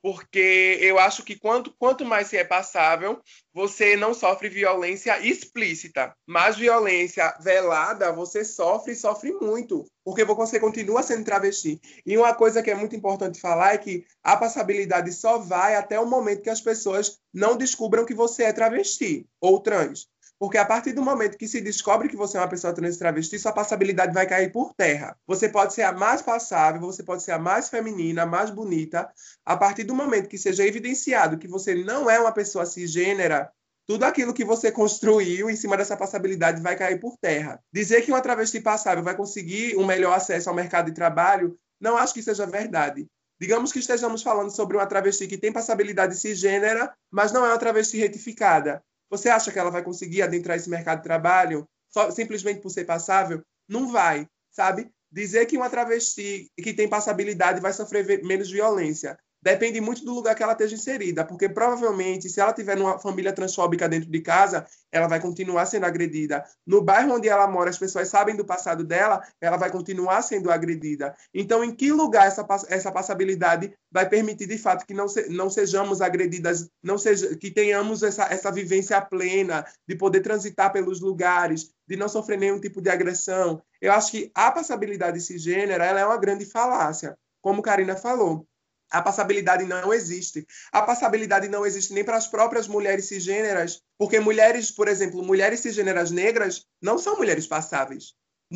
[0.04, 3.22] Porque eu acho que quanto, quanto mais se é passável,
[3.54, 6.14] você não sofre violência explícita.
[6.26, 9.86] Mas violência velada, você sofre e sofre muito.
[10.04, 11.80] Porque você continua sendo travesti.
[12.04, 15.98] E uma coisa que é muito importante falar é que a passabilidade só vai até
[15.98, 20.06] o momento que as pessoas não descubram que você é travesti ou trans.
[20.38, 23.38] Porque a partir do momento que se descobre que você é uma pessoa trans travesti,
[23.38, 25.16] sua passabilidade vai cair por terra.
[25.26, 29.08] Você pode ser a mais passável, você pode ser a mais feminina, a mais bonita.
[29.44, 33.50] A partir do momento que seja evidenciado que você não é uma pessoa cisgênera,
[33.86, 37.60] tudo aquilo que você construiu em cima dessa passabilidade vai cair por terra.
[37.72, 41.96] Dizer que uma travesti passável vai conseguir um melhor acesso ao mercado de trabalho, não
[41.96, 43.06] acho que seja verdade.
[43.38, 47.58] Digamos que estejamos falando sobre uma travesti que tem passabilidade cisgênera, mas não é uma
[47.58, 48.82] travesti retificada.
[49.10, 52.84] Você acha que ela vai conseguir adentrar esse mercado de trabalho só, simplesmente por ser
[52.84, 53.42] passável?
[53.68, 54.90] Não vai, sabe?
[55.10, 60.34] Dizer que uma travesti que tem passabilidade vai sofrer menos violência depende muito do lugar
[60.34, 64.66] que ela esteja inserida, porque provavelmente, se ela tiver numa família transfóbica dentro de casa,
[64.90, 66.42] ela vai continuar sendo agredida.
[66.66, 70.50] No bairro onde ela mora, as pessoas sabem do passado dela, ela vai continuar sendo
[70.50, 71.14] agredida.
[71.34, 75.50] Então, em que lugar essa, essa passabilidade vai permitir, de fato, que não, se, não
[75.50, 81.68] sejamos agredidas, não seja, que tenhamos essa, essa vivência plena de poder transitar pelos lugares,
[81.86, 83.60] de não sofrer nenhum tipo de agressão?
[83.78, 88.46] Eu acho que a passabilidade cisgênera ela é uma grande falácia, como Karina falou
[88.90, 90.46] a passabilidade não existe.
[90.72, 95.60] A passabilidade não existe nem para as próprias mulheres cisgêneras, porque mulheres, por exemplo, mulheres
[95.60, 98.14] cisgêneras negras não são mulheres passáveis.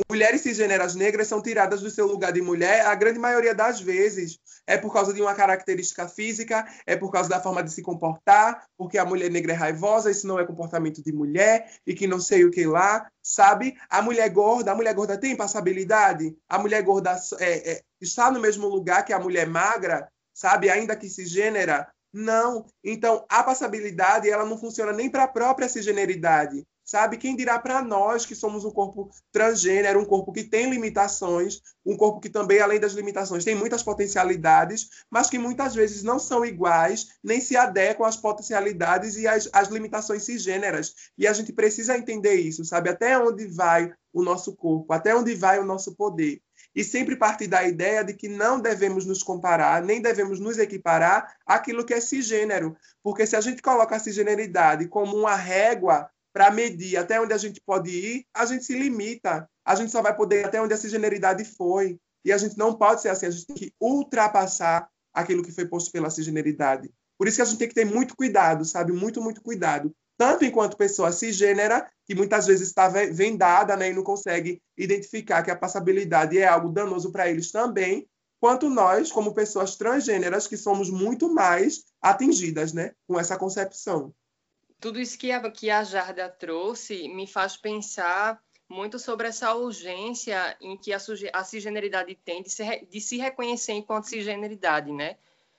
[0.08, 4.38] Mulheres cisgêneras negras são tiradas do seu lugar de mulher, a grande maioria das vezes
[4.66, 8.66] é por causa de uma característica física, é por causa da forma de se comportar,
[8.76, 12.20] porque a mulher negra é raivosa, isso não é comportamento de mulher, e que não
[12.20, 13.76] sei o que lá, sabe?
[13.88, 16.36] A mulher gorda, a mulher gorda tem passabilidade?
[16.48, 20.06] A mulher gorda é, é, está no mesmo lugar que a mulher magra?
[20.38, 20.70] Sabe?
[20.70, 22.64] Ainda que cisgênera, não.
[22.82, 27.16] Então, a passabilidade ela não funciona nem para a própria cisgeneridade, sabe?
[27.16, 31.96] Quem dirá para nós que somos um corpo transgênero, um corpo que tem limitações, um
[31.96, 36.46] corpo que também, além das limitações, tem muitas potencialidades, mas que muitas vezes não são
[36.46, 40.94] iguais, nem se adequam às potencialidades e às, às limitações cisgêneras.
[41.18, 42.90] E a gente precisa entender isso, sabe?
[42.90, 46.40] Até onde vai o nosso corpo, até onde vai o nosso poder
[46.78, 51.34] e sempre partir da ideia de que não devemos nos comparar, nem devemos nos equiparar
[51.44, 56.52] àquilo que é cisgênero, porque se a gente coloca a cisgeneridade como uma régua para
[56.52, 59.50] medir até onde a gente pode ir, a gente se limita.
[59.64, 61.98] A gente só vai poder até onde a cisgeneridade foi.
[62.24, 65.66] E a gente não pode ser assim, a gente tem que ultrapassar aquilo que foi
[65.66, 66.94] posto pela cisgeneridade.
[67.18, 68.92] Por isso que a gente tem que ter muito cuidado, sabe?
[68.92, 74.02] Muito, muito cuidado tanto enquanto pessoa cisgênera, que muitas vezes está vendada né, e não
[74.02, 78.06] consegue identificar que a passabilidade é algo danoso para eles também,
[78.40, 84.12] quanto nós, como pessoas transgêneras, que somos muito mais atingidas né, com essa concepção.
[84.80, 90.56] Tudo isso que a, que a Jarda trouxe me faz pensar muito sobre essa urgência
[90.60, 90.98] em que a,
[91.32, 95.16] a cisgeneridade tem de se, de se reconhecer enquanto cisgeneridade, né?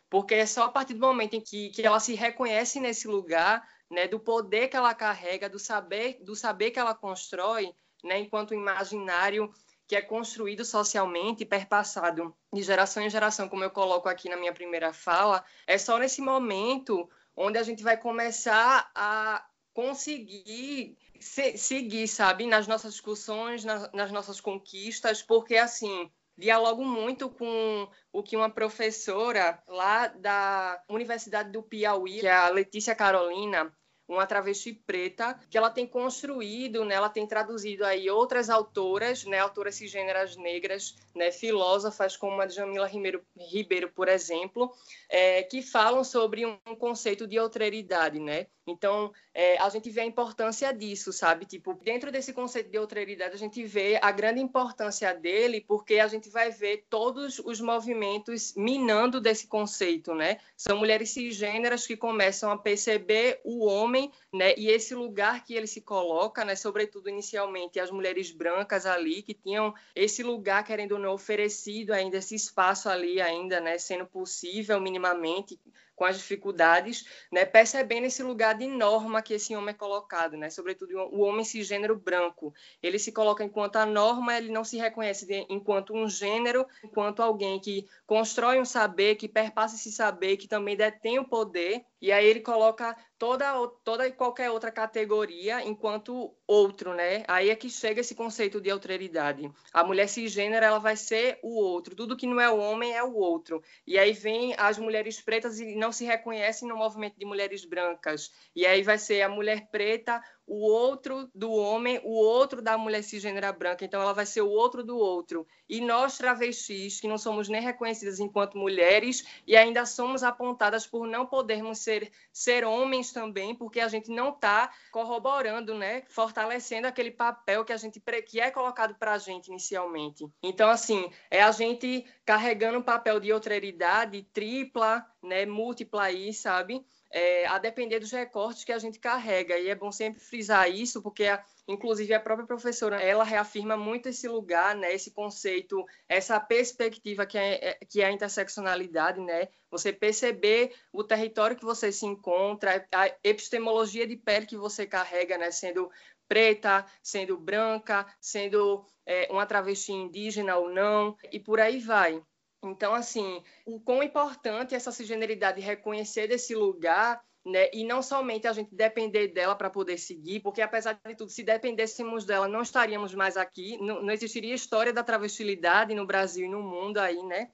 [0.09, 3.63] Porque é só a partir do momento em que, que ela se reconhece nesse lugar
[3.89, 7.73] né, do poder que ela carrega, do saber, do saber que ela constrói,
[8.03, 9.51] né, enquanto imaginário
[9.87, 14.37] que é construído socialmente e perpassado de geração em geração, como eu coloco aqui na
[14.37, 21.57] minha primeira fala, é só nesse momento onde a gente vai começar a conseguir se,
[21.57, 28.23] seguir, sabe, nas nossas discussões, nas, nas nossas conquistas, porque assim dialogo muito com o
[28.23, 33.75] que uma professora lá da Universidade do Piauí, que é a Letícia Carolina,
[34.09, 39.39] uma travesti preta, que ela tem construído, né, ela tem traduzido aí outras autoras, né,
[39.39, 44.73] autoras cisgêneras negras, né, filósofas como a Jamila Ribeiro, Ribeiro por exemplo,
[45.07, 48.47] é, que falam sobre um conceito de outrairidade, né?
[48.69, 51.45] Então, é, a gente vê a importância disso, sabe?
[51.45, 56.07] Tipo, dentro desse conceito de outrairidade, a gente vê a grande importância dele, porque a
[56.07, 60.37] gente vai ver todos os movimentos minando desse conceito, né?
[60.55, 64.53] São mulheres cisgêneras que começam a perceber o homem, né?
[64.57, 66.55] E esse lugar que ele se coloca, né?
[66.55, 72.17] Sobretudo, inicialmente, as mulheres brancas ali, que tinham esse lugar, querendo ou não, oferecido ainda,
[72.17, 73.77] esse espaço ali ainda, né?
[73.77, 75.59] Sendo possível, minimamente,
[75.99, 80.49] com as dificuldades, né, percebendo esse lugar de norma que esse homem é colocado, né,
[80.49, 82.53] sobretudo o homem cisgênero branco.
[82.81, 87.21] Ele se coloca enquanto a norma, ele não se reconhece de, enquanto um gênero, enquanto
[87.21, 92.13] alguém que constrói um saber, que perpassa esse saber, que também detém o poder, e
[92.13, 97.23] aí ele coloca toda, toda e qualquer outra categoria enquanto outro, né?
[97.27, 99.51] Aí é que chega esse conceito de alteridade.
[99.73, 101.95] A mulher cisgênera, ela vai ser o outro.
[101.95, 103.61] Tudo que não é o homem é o outro.
[103.85, 108.31] E aí vem as mulheres pretas e não se reconhecem no movimento de mulheres brancas.
[108.55, 113.03] E aí vai ser a mulher preta, o outro do homem, o outro da mulher
[113.03, 115.45] cisgênera branca, então ela vai ser o outro do outro.
[115.69, 121.05] E nós, travestis, que não somos nem reconhecidas enquanto mulheres e ainda somos apontadas por
[121.05, 127.11] não podermos ser, ser homens também, porque a gente não está corroborando, né, fortalecendo aquele
[127.11, 130.27] papel que a gente que é colocado para a gente inicialmente.
[130.41, 136.83] Então, assim, é a gente carregando o papel de outrairidade tripla, né, múltipla aí, sabe?
[137.11, 139.57] É, a depender dos recortes que a gente carrega.
[139.57, 144.09] E é bom sempre frisar isso, porque, a, inclusive, a própria professora, ela reafirma muito
[144.09, 149.47] esse lugar, né, esse conceito, essa perspectiva que é, é, que é a interseccionalidade, né?
[149.71, 155.37] Você perceber o território que você se encontra, a epistemologia de pele que você carrega,
[155.37, 155.89] né, sendo
[156.27, 162.21] preta, sendo branca, sendo é, uma travesti indígena ou não, e por aí vai.
[162.63, 167.69] Então, assim, o quão importante essa cisgeneridade reconhecer desse lugar né?
[167.73, 171.43] E não somente a gente depender dela para poder seguir, porque apesar de tudo, se
[171.43, 176.49] dependêssemos dela, não estaríamos mais aqui, não, não, existiria história da travestilidade no Brasil e
[176.49, 177.49] no mundo aí, né?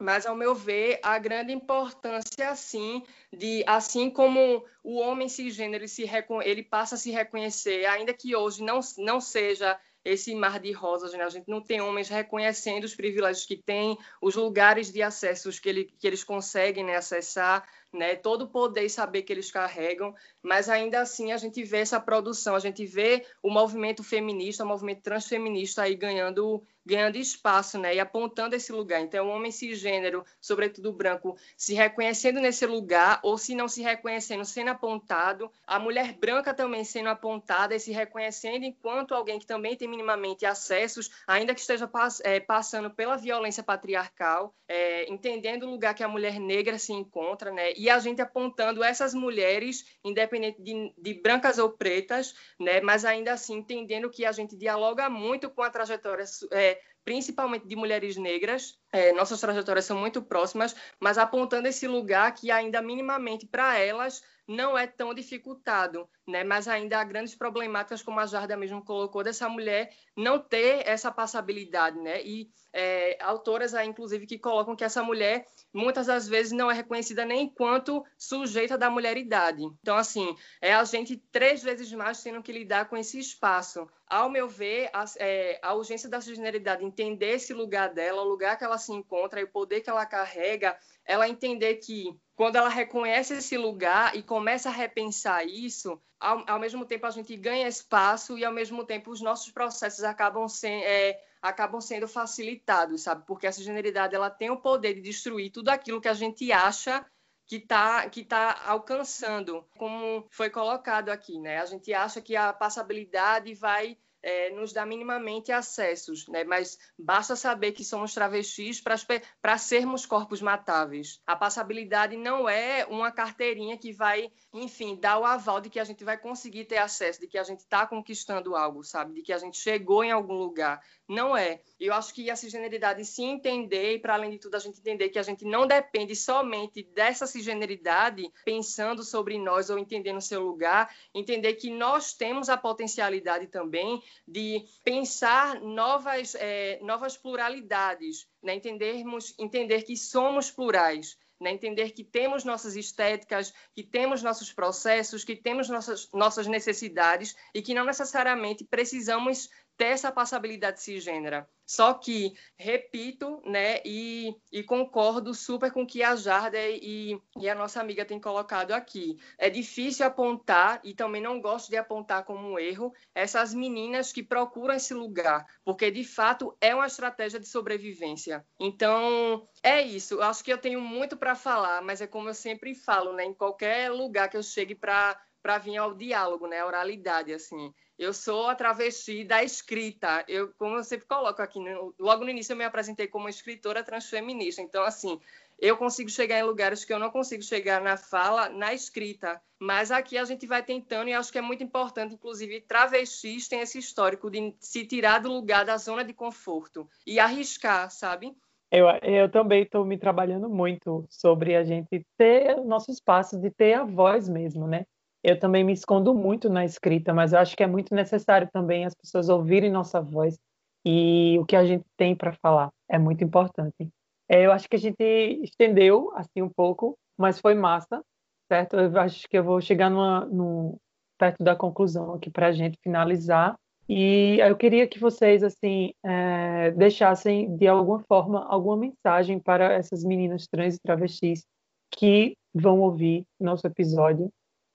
[0.00, 3.02] Mas ao meu ver, a grande importância assim
[3.32, 6.08] de assim como o homem cisgênero ele, se,
[6.44, 9.78] ele passa a se reconhecer, ainda que hoje não não seja
[10.08, 11.22] esse mar de rosas, né?
[11.22, 15.68] A gente não tem homens reconhecendo os privilégios que têm, os lugares de acesso que,
[15.68, 18.16] ele, que eles conseguem né, acessar, né?
[18.16, 22.00] Todo o poder e saber que eles carregam, mas ainda assim a gente vê essa
[22.00, 27.94] produção, a gente vê o movimento feminista, o movimento transfeminista aí ganhando ganhando espaço, né,
[27.94, 29.02] e apontando esse lugar.
[29.02, 34.42] Então, o homem cisgênero, sobretudo branco, se reconhecendo nesse lugar, ou se não se reconhecendo,
[34.46, 39.76] sendo apontado, a mulher branca também sendo apontada e se reconhecendo enquanto alguém que também
[39.76, 45.70] tem minimamente acessos, ainda que esteja pass é, passando pela violência patriarcal, é, entendendo o
[45.70, 50.60] lugar que a mulher negra se encontra, né, e a gente apontando essas mulheres, independente
[50.60, 55.48] de, de brancas ou pretas, né, mas ainda assim entendendo que a gente dialoga muito
[55.48, 58.78] com a trajetória é, principalmente de mulheres negras.
[58.92, 64.22] É, nossas trajetórias são muito próximas, mas apontando esse lugar que ainda minimamente para elas
[64.48, 66.42] não é tão dificultado, né?
[66.42, 71.12] Mas ainda há grandes problemáticas, como a Jarda mesmo colocou, dessa mulher não ter essa
[71.12, 72.24] passabilidade, né?
[72.24, 76.74] E é, autoras aí, inclusive, que colocam que essa mulher muitas das vezes não é
[76.74, 79.62] reconhecida nem enquanto sujeita da mulheridade.
[79.82, 83.86] Então, assim, é a gente três vezes mais tendo que lidar com esse espaço.
[84.06, 88.56] Ao meu ver, a, é, a urgência da cisgeneridade, entender esse lugar dela, o lugar
[88.56, 92.68] que ela se encontra e o poder que ela carrega, ela entender que quando ela
[92.68, 97.66] reconhece esse lugar e começa a repensar isso, ao, ao, mesmo tempo a gente ganha
[97.66, 103.26] espaço e ao mesmo tempo os nossos processos acabam, é, acabam sendo facilitados, sabe?
[103.26, 107.04] Porque essa generalidade ela tem o poder de destruir tudo aquilo que a gente acha
[107.44, 111.58] que está que tá alcançando, como foi colocado aqui, né?
[111.58, 113.98] A gente acha que a passabilidade vai
[114.28, 116.44] é, nos dá minimamente acessos, né?
[116.44, 121.22] mas basta saber que somos travestis para sermos corpos matáveis.
[121.26, 125.84] A passabilidade não é uma carteirinha que vai, enfim, dar o aval de que a
[125.84, 129.14] gente vai conseguir ter acesso, de que a gente está conquistando algo, sabe?
[129.14, 130.82] De que a gente chegou em algum lugar.
[131.08, 131.62] Não é.
[131.80, 135.08] Eu acho que a cisgeneridade se entender, e para além de tudo, a gente entender
[135.08, 140.94] que a gente não depende somente dessa cisgeneridade pensando sobre nós ou entendendo seu lugar,
[141.14, 148.54] entender que nós temos a potencialidade também de pensar novas, é, novas pluralidades, né?
[148.54, 151.16] Entendermos, entender que somos plurais.
[151.40, 151.52] Né?
[151.52, 157.62] entender que temos nossas estéticas, que temos nossos processos, que temos nossas, nossas necessidades e
[157.62, 159.48] que não necessariamente precisamos
[159.78, 161.48] ter essa passabilidade cisgênera.
[161.64, 167.48] Só que, repito, né, e, e, concordo super com o que a Jarda e, e,
[167.48, 169.18] a nossa amiga têm colocado aqui.
[169.36, 174.22] É difícil apontar, e também não gosto de apontar como um erro, essas meninas que
[174.22, 178.44] procuram esse lugar, porque de fato é uma estratégia de sobrevivência.
[178.58, 180.14] Então, é isso.
[180.14, 183.26] Eu acho que eu tenho muito para falar, mas é como eu sempre falo, né,
[183.26, 185.20] em qualquer lugar que eu chegue para
[185.62, 190.24] vir ao diálogo, né, a oralidade, assim eu sou a travesti da escrita.
[190.28, 191.58] Eu, como eu sempre coloco aqui,
[191.98, 194.62] logo no início eu me apresentei como escritora transfeminista.
[194.62, 195.20] Então, assim,
[195.58, 199.40] eu consigo chegar em lugares que eu não consigo chegar na fala, na escrita.
[199.58, 203.60] Mas aqui a gente vai tentando, e acho que é muito importante, inclusive, travestis têm
[203.60, 208.36] esse histórico de se tirar do lugar da zona de conforto e arriscar, sabe?
[208.70, 213.50] Eu, eu também estou me trabalhando muito sobre a gente ter o nosso espaço, de
[213.50, 214.84] ter a voz mesmo, né?
[215.22, 218.84] Eu também me escondo muito na escrita, mas eu acho que é muito necessário também
[218.84, 220.38] as pessoas ouvirem nossa voz
[220.84, 223.90] e o que a gente tem para falar é muito importante.
[224.28, 225.02] É, eu acho que a gente
[225.42, 228.02] estendeu assim um pouco, mas foi massa,
[228.50, 228.76] certo?
[228.76, 230.76] Eu acho que eu vou chegar numa, num,
[231.18, 233.56] perto da conclusão aqui para a gente finalizar.
[233.88, 240.04] E eu queria que vocês assim é, deixassem de alguma forma alguma mensagem para essas
[240.04, 241.44] meninas trans e travestis
[241.90, 244.30] que vão ouvir nosso episódio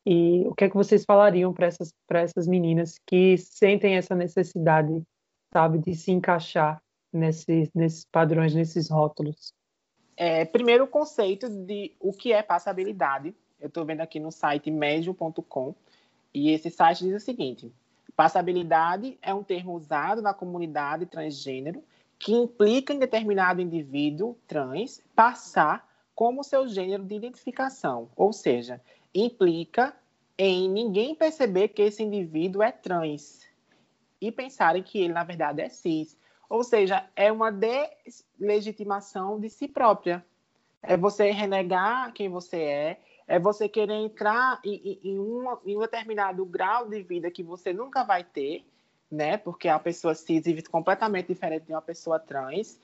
[0.05, 5.01] e o que é que vocês falariam para essas essas meninas que sentem essa necessidade,
[5.51, 6.81] sabe, de se encaixar
[7.11, 9.53] nesses nesses padrões, nesses rótulos?
[10.15, 13.33] É, primeiro o conceito de o que é passabilidade.
[13.59, 15.73] Eu estou vendo aqui no site médio.com
[16.33, 17.71] e esse site diz o seguinte:
[18.15, 21.83] Passabilidade é um termo usado na comunidade transgênero
[22.19, 28.79] que implica em determinado indivíduo trans passar como seu gênero de identificação, ou seja,
[29.13, 29.95] implica
[30.37, 33.41] em ninguém perceber que esse indivíduo é trans
[34.19, 36.17] e pensarem que ele, na verdade, é cis.
[36.49, 40.25] Ou seja, é uma deslegitimação de si própria.
[40.81, 45.79] É você renegar quem você é é você querer entrar em, em, uma, em um
[45.79, 48.65] determinado grau de vida que você nunca vai ter,
[49.09, 49.37] né?
[49.37, 52.79] Porque a pessoa cis vive completamente diferente de uma pessoa trans.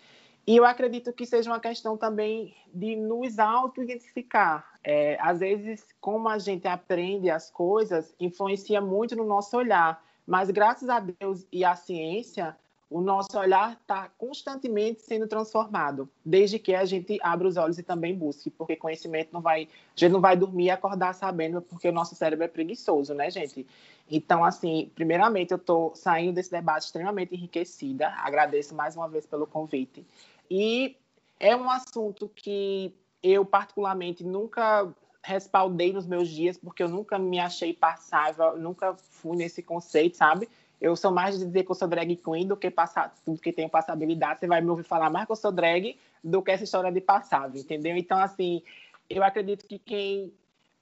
[0.50, 4.68] E eu acredito que seja uma questão também de nos auto-identificar.
[4.84, 10.04] É, às vezes, como a gente aprende as coisas, influencia muito no nosso olhar.
[10.26, 12.58] Mas, graças a Deus e à ciência,
[12.90, 17.84] o nosso olhar está constantemente sendo transformado, desde que a gente abra os olhos e
[17.84, 21.88] também busque, porque conhecimento não vai, a gente não vai dormir e acordar sabendo, porque
[21.88, 23.68] o nosso cérebro é preguiçoso, né, gente?
[24.10, 29.46] Então, assim, primeiramente, eu estou saindo desse debate extremamente enriquecida, agradeço mais uma vez pelo
[29.46, 30.04] convite.
[30.50, 30.98] E
[31.40, 37.40] é um assunto que eu, particularmente, nunca respaldei nos meus dias, porque eu nunca me
[37.40, 40.50] achei passável, nunca fui nesse conceito, sabe?
[40.80, 43.52] Eu sou mais de dizer que eu sou drag queen do que passar tudo que
[43.52, 44.40] tem passabilidade.
[44.40, 47.02] Você vai me ouvir falar mais que eu sou drag do que essa história de
[47.02, 47.98] passável, entendeu?
[47.98, 48.64] Então, assim,
[49.10, 50.34] eu acredito que quem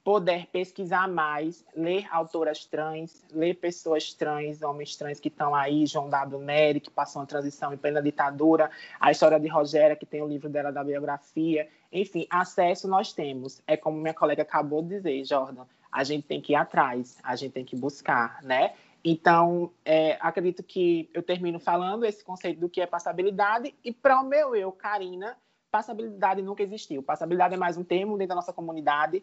[0.08, 6.08] puder pesquisar mais, ler autoras trans, ler pessoas trans, homens trans que estão aí, João
[6.08, 6.40] W.
[6.40, 10.26] Nery, que passou uma transição em plena ditadura, a história de Rogéria, que tem o
[10.26, 13.60] livro dela da biografia, enfim, acesso nós temos.
[13.66, 17.36] É como minha colega acabou de dizer, Jordan, a gente tem que ir atrás, a
[17.36, 18.72] gente tem que buscar, né?
[19.04, 24.22] Então, é, acredito que eu termino falando esse conceito do que é passabilidade, e para
[24.22, 25.36] o meu eu, Karina,
[25.70, 27.02] passabilidade nunca existiu.
[27.02, 29.22] Passabilidade é mais um termo dentro da nossa comunidade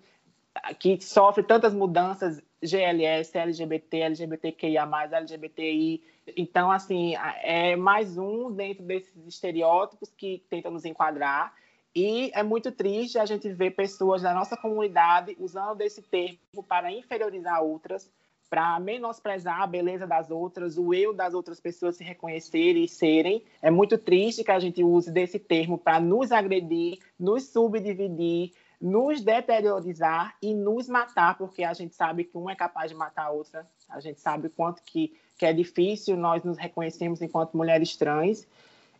[0.79, 6.03] que sofre tantas mudanças GLS, LGBT, LGBTQIA+, LGBTI.
[6.35, 11.53] Então, assim, é mais um dentro desses estereótipos que tentam nos enquadrar.
[11.95, 16.91] E é muito triste a gente ver pessoas da nossa comunidade usando desse termo para
[16.91, 18.11] inferiorizar outras,
[18.49, 23.43] para menosprezar a beleza das outras, o eu das outras pessoas se reconhecerem e serem.
[23.61, 29.21] É muito triste que a gente use desse termo para nos agredir, nos subdividir, nos
[29.21, 33.31] deteriorizar e nos matar, porque a gente sabe que um é capaz de matar a
[33.31, 33.67] outra.
[33.89, 38.47] A gente sabe quanto que, que é difícil nós nos reconhecemos enquanto mulheres trans.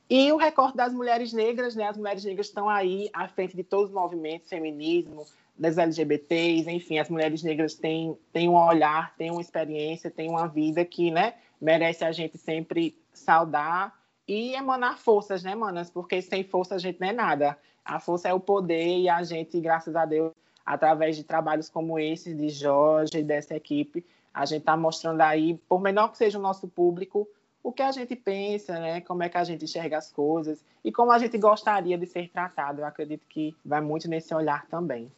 [0.10, 1.88] E o recorte das mulheres negras, né?
[1.88, 5.26] As mulheres negras estão aí à frente de todos os movimentos, feminismo,
[5.58, 10.48] das LGBTs, enfim, as mulheres negras têm, têm um olhar, têm uma experiência, têm uma
[10.48, 13.98] vida que, né, merece a gente sempre saudar
[14.28, 15.90] e emanar forças, né, manas?
[15.90, 17.58] Porque sem força a gente não é nada.
[17.86, 20.34] A força é o poder e a gente, graças a Deus,
[20.66, 25.56] através de trabalhos como esse de Jorge e dessa equipe, a gente está mostrando aí,
[25.70, 27.28] por menor que seja o nosso público,
[27.64, 29.02] o que a gente pensa, né?
[29.02, 32.30] Como é que a gente enxerga as coisas e como a gente gostaria de ser
[32.30, 32.82] tratado.
[32.82, 35.12] Eu acredito que vai muito nesse olhar também.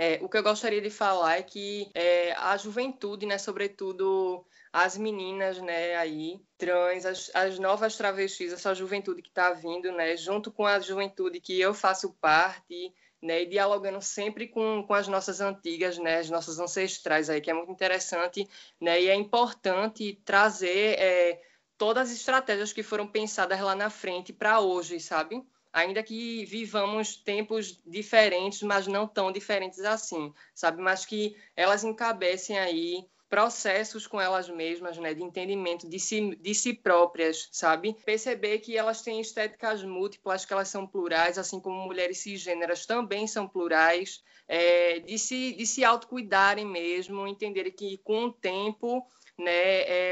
[0.00, 4.96] É, o que eu gostaria de falar é que é, a juventude, né, sobretudo as
[4.96, 10.52] meninas, né, aí, trans, as, as novas travestis, essa juventude que está vindo, né, junto
[10.52, 15.40] com a juventude que eu faço parte, né, e dialogando sempre com, com as nossas
[15.40, 18.48] antigas, né, as nossas ancestrais aí, que é muito interessante,
[18.80, 21.42] né, e é importante trazer é,
[21.76, 25.44] todas as estratégias que foram pensadas lá na frente para hoje, sabe?
[25.72, 30.80] Ainda que vivamos tempos diferentes, mas não tão diferentes assim, sabe?
[30.82, 36.54] Mas que elas encabecem aí processos com elas mesmas, né, de entendimento de si, de
[36.54, 37.94] si próprias, sabe?
[38.04, 43.26] Perceber que elas têm estéticas múltiplas, que elas são plurais, assim como mulheres cisgêneras também
[43.26, 49.06] são plurais, é, de se, de se autocuidarem mesmo, entenderem que com o tempo
[49.38, 49.52] né,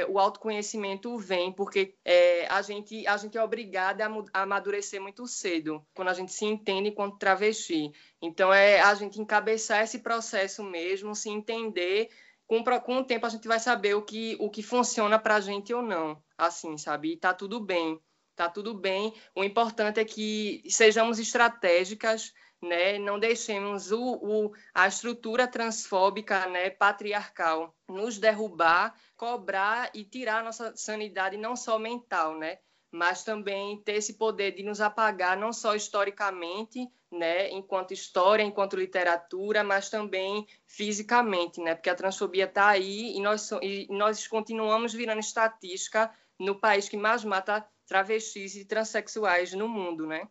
[0.00, 5.26] é, o autoconhecimento vem porque é, a, gente, a gente é obrigada a, amadurecer muito
[5.26, 7.92] cedo, quando a gente se entende enquanto travesti.
[8.22, 12.08] Então, é a gente encabeçar esse processo mesmo, se entender.
[12.46, 15.40] Com, com o tempo, a gente vai saber o que, o que funciona para a
[15.40, 17.12] gente ou não, assim, sabe?
[17.12, 18.00] E tá tudo bem,
[18.36, 19.12] tá tudo bem.
[19.34, 22.32] O importante é que sejamos estratégicas,
[22.66, 22.98] né?
[22.98, 30.76] Não deixemos o, o, a estrutura transfóbica, né, patriarcal, nos derrubar, cobrar e tirar nossa
[30.76, 32.58] sanidade não só mental, né?
[32.90, 38.76] Mas também ter esse poder de nos apagar não só historicamente, né, enquanto história, enquanto
[38.76, 41.74] literatura, mas também fisicamente, né?
[41.74, 46.96] Porque a transfobia está aí e nós, e nós continuamos virando estatística no país que
[46.96, 50.28] mais mata travestis e transexuais no mundo, né?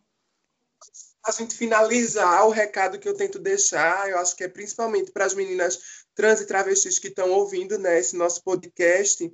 [1.26, 5.24] A gente finalizar o recado que eu tento deixar, eu acho que é principalmente para
[5.24, 5.78] as meninas
[6.14, 9.30] trans e travestis que estão ouvindo né, esse nosso podcast,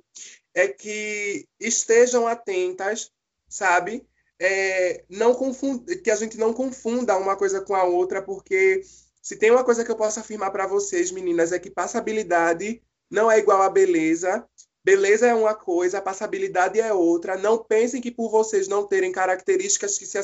[0.55, 3.11] é que estejam atentas,
[3.47, 4.07] sabe?
[4.39, 5.85] É, não confund...
[6.01, 8.81] que a gente não confunda uma coisa com a outra, porque
[9.21, 13.31] se tem uma coisa que eu posso afirmar para vocês, meninas, é que passabilidade não
[13.31, 14.43] é igual a beleza
[14.85, 17.37] Beleza é uma coisa, passabilidade é outra.
[17.37, 20.21] Não pensem que por vocês não terem características que se,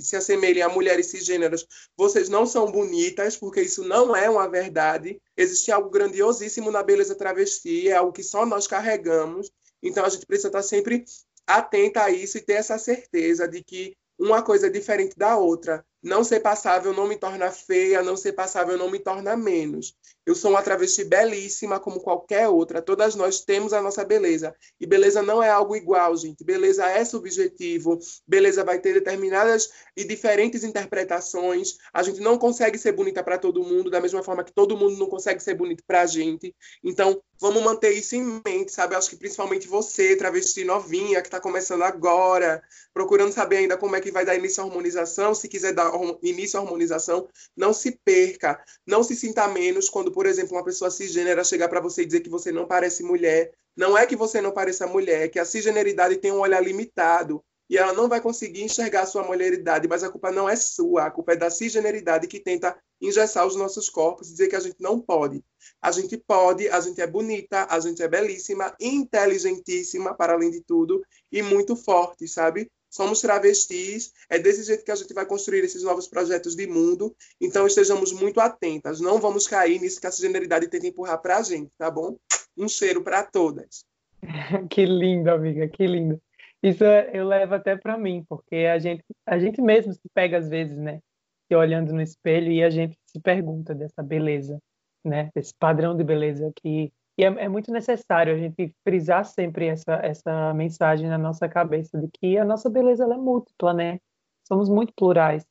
[0.00, 5.20] se assemelhem a mulheres cisgêneras, vocês não são bonitas, porque isso não é uma verdade.
[5.36, 9.50] Existe algo grandiosíssimo na beleza travesti, é algo que só nós carregamos.
[9.82, 11.04] Então a gente precisa estar sempre
[11.44, 15.84] atenta a isso e ter essa certeza de que uma coisa é diferente da outra.
[16.02, 19.94] Não ser passável não me torna feia, não ser passável não me torna menos.
[20.26, 22.82] Eu sou uma travesti belíssima como qualquer outra.
[22.82, 24.56] Todas nós temos a nossa beleza.
[24.80, 26.42] E beleza não é algo igual, gente.
[26.42, 28.00] Beleza é subjetivo.
[28.26, 31.76] Beleza vai ter determinadas e diferentes interpretações.
[31.94, 34.98] A gente não consegue ser bonita para todo mundo, da mesma forma que todo mundo
[34.98, 36.52] não consegue ser bonito para a gente.
[36.82, 38.94] Então, vamos manter isso em mente, sabe?
[38.94, 42.60] Eu acho que principalmente você, travesti novinha, que está começando agora,
[42.92, 46.58] procurando saber ainda como é que vai dar início à harmonização, se quiser dar início
[46.58, 48.60] à harmonização, não se perca.
[48.84, 52.20] Não se sinta menos quando por exemplo, uma pessoa cisgênera chegar para você e dizer
[52.20, 55.44] que você não parece mulher, não é que você não pareça mulher, é que a
[55.44, 60.02] cisgeneridade tem um olhar limitado e ela não vai conseguir enxergar a sua mulheridade, mas
[60.02, 63.90] a culpa não é sua, a culpa é da cisgeneridade que tenta engessar os nossos
[63.90, 65.44] corpos e dizer que a gente não pode.
[65.82, 70.62] A gente pode, a gente é bonita, a gente é belíssima, inteligentíssima, para além de
[70.62, 72.70] tudo, e muito forte, sabe?
[72.90, 77.14] Somos travestis, é desse jeito que a gente vai construir esses novos projetos de mundo.
[77.40, 81.42] Então estejamos muito atentas, não vamos cair nisso que a cisgeneridade tenta empurrar para a
[81.42, 82.16] gente, tá bom?
[82.56, 83.84] Um cheiro para todas.
[84.70, 86.20] que lindo, amiga, que lindo.
[86.62, 90.48] Isso eu levo até para mim, porque a gente, a gente mesmo se pega às
[90.48, 91.00] vezes, né?
[91.48, 94.58] E olhando no espelho e a gente se pergunta dessa beleza,
[95.04, 95.30] né?
[95.34, 99.94] Desse padrão de beleza que e é, é, muito necessário a gente frisar sempre essa,
[100.02, 103.98] essa mensagem na nossa cabeça de que a nossa beleza é múltipla, né?
[104.46, 105.46] Somos muito plurais.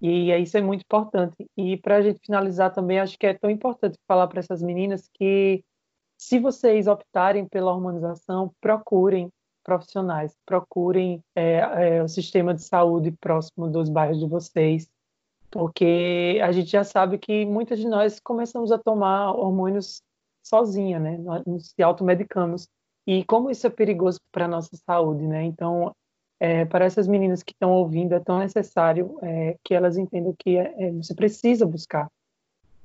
[0.00, 1.46] E isso é muito importante.
[1.56, 5.08] E para a gente finalizar também, acho que é tão importante falar para essas meninas
[5.12, 5.62] que
[6.16, 9.30] se vocês optarem pela hormonização, procurem
[9.64, 14.90] profissionais, procurem é, é, o sistema de saúde próximo dos bairros de vocês,
[15.50, 20.02] porque a gente já sabe que muitas de nós começamos a tomar hormônios
[20.42, 21.18] sozinha, né?
[21.18, 22.68] Nós se automedicamos.
[23.06, 25.44] E como isso é perigoso para a nossa saúde, né?
[25.44, 25.94] Então,
[26.40, 30.56] é, para essas meninas que estão ouvindo, é tão necessário é, que elas entendam que
[30.56, 32.08] é, é, você precisa buscar,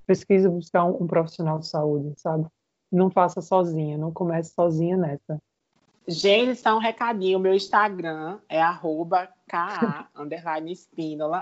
[0.06, 2.46] precisa buscar um, um, profissional de saúde, sabe?
[2.92, 5.40] Não faça sozinha, não comece sozinha nessa.
[6.08, 9.28] Gente, só um recadinho, meu Instagram é arroba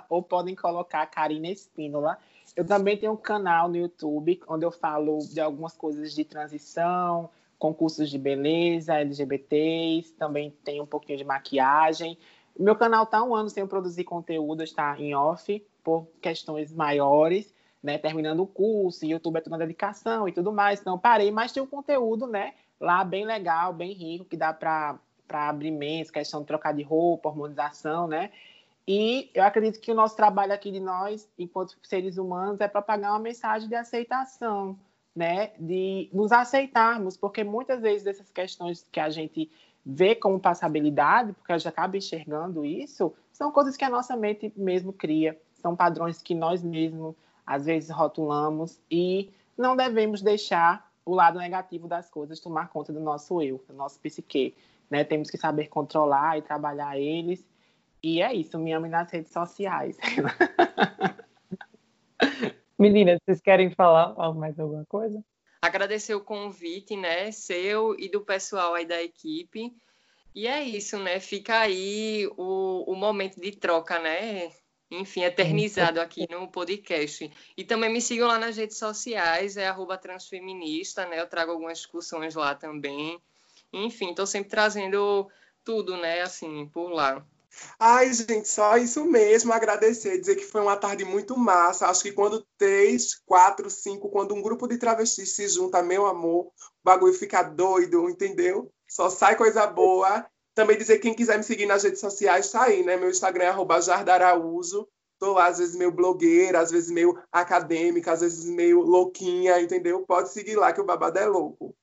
[0.10, 2.18] ou podem colocar Karina Espínola.
[2.56, 7.30] Eu também tenho um canal no YouTube onde eu falo de algumas coisas de transição,
[7.58, 12.18] concursos de beleza, LGBTs, também tem um pouquinho de maquiagem.
[12.60, 17.98] Meu canal está um ano sem produzir conteúdo, está em off por questões maiores, né?
[17.98, 21.64] Terminando o curso, YouTube é toda uma dedicação e tudo mais, então parei, mas tem
[21.64, 22.54] um conteúdo, né?
[22.80, 25.00] Lá bem legal, bem rico, que dá para
[25.30, 28.30] abrir mês, questão de trocar de roupa, hormonização, né?
[28.88, 33.12] E eu acredito que o nosso trabalho aqui de nós, enquanto seres humanos, é propagar
[33.12, 34.78] uma mensagem de aceitação,
[35.16, 35.52] né?
[35.58, 39.50] De nos aceitarmos, porque muitas vezes essas questões que a gente
[39.86, 44.52] vê como passabilidade, porque a gente acaba enxergando isso, são coisas que a nossa mente
[44.56, 47.16] mesmo cria, são padrões que nós mesmos
[47.46, 53.00] às vezes rotulamos e não devemos deixar o lado negativo das coisas tomar conta do
[53.00, 54.56] nosso eu, do nosso psique,
[54.90, 55.06] né?
[55.06, 57.46] Temos que saber controlar e trabalhar eles
[58.04, 59.98] e é isso, me ame nas redes sociais.
[62.78, 65.24] Meninas, vocês querem falar mais alguma coisa?
[65.62, 69.74] Agradecer o convite, né, seu e do pessoal aí da equipe.
[70.36, 71.20] E é isso, né?
[71.20, 74.52] Fica aí o, o momento de troca, né?
[74.90, 77.32] Enfim, eternizado aqui no podcast.
[77.56, 81.20] E também me sigam lá nas redes sociais, é transfeminista, né?
[81.20, 83.20] Eu trago algumas discussões lá também.
[83.72, 85.30] Enfim, estou sempre trazendo
[85.64, 86.22] tudo, né?
[86.22, 87.26] Assim, por lá.
[87.80, 91.88] Ai, gente, só isso mesmo, agradecer, dizer que foi uma tarde muito massa.
[91.88, 96.48] Acho que quando três, quatro, cinco, quando um grupo de travestis se junta, meu amor,
[96.48, 96.52] o
[96.84, 98.72] bagulho fica doido, entendeu?
[98.88, 100.26] Só sai coisa boa.
[100.56, 102.96] Também dizer quem quiser me seguir nas redes sociais, tá aí, né?
[102.96, 104.88] Meu Instagram é arroba jardaraúzo.
[105.20, 110.06] Tô lá, às vezes meio blogueira, às vezes meio acadêmica, às vezes meio louquinha, entendeu?
[110.06, 111.76] Pode seguir lá que o babado é louco.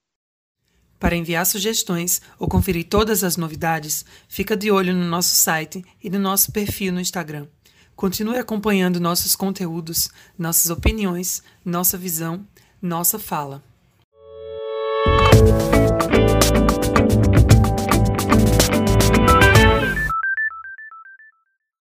[1.00, 6.10] Para enviar sugestões ou conferir todas as novidades, fica de olho no nosso site e
[6.10, 7.46] no nosso perfil no Instagram.
[7.96, 12.46] Continue acompanhando nossos conteúdos, nossas opiniões, nossa visão,
[12.82, 13.62] nossa fala.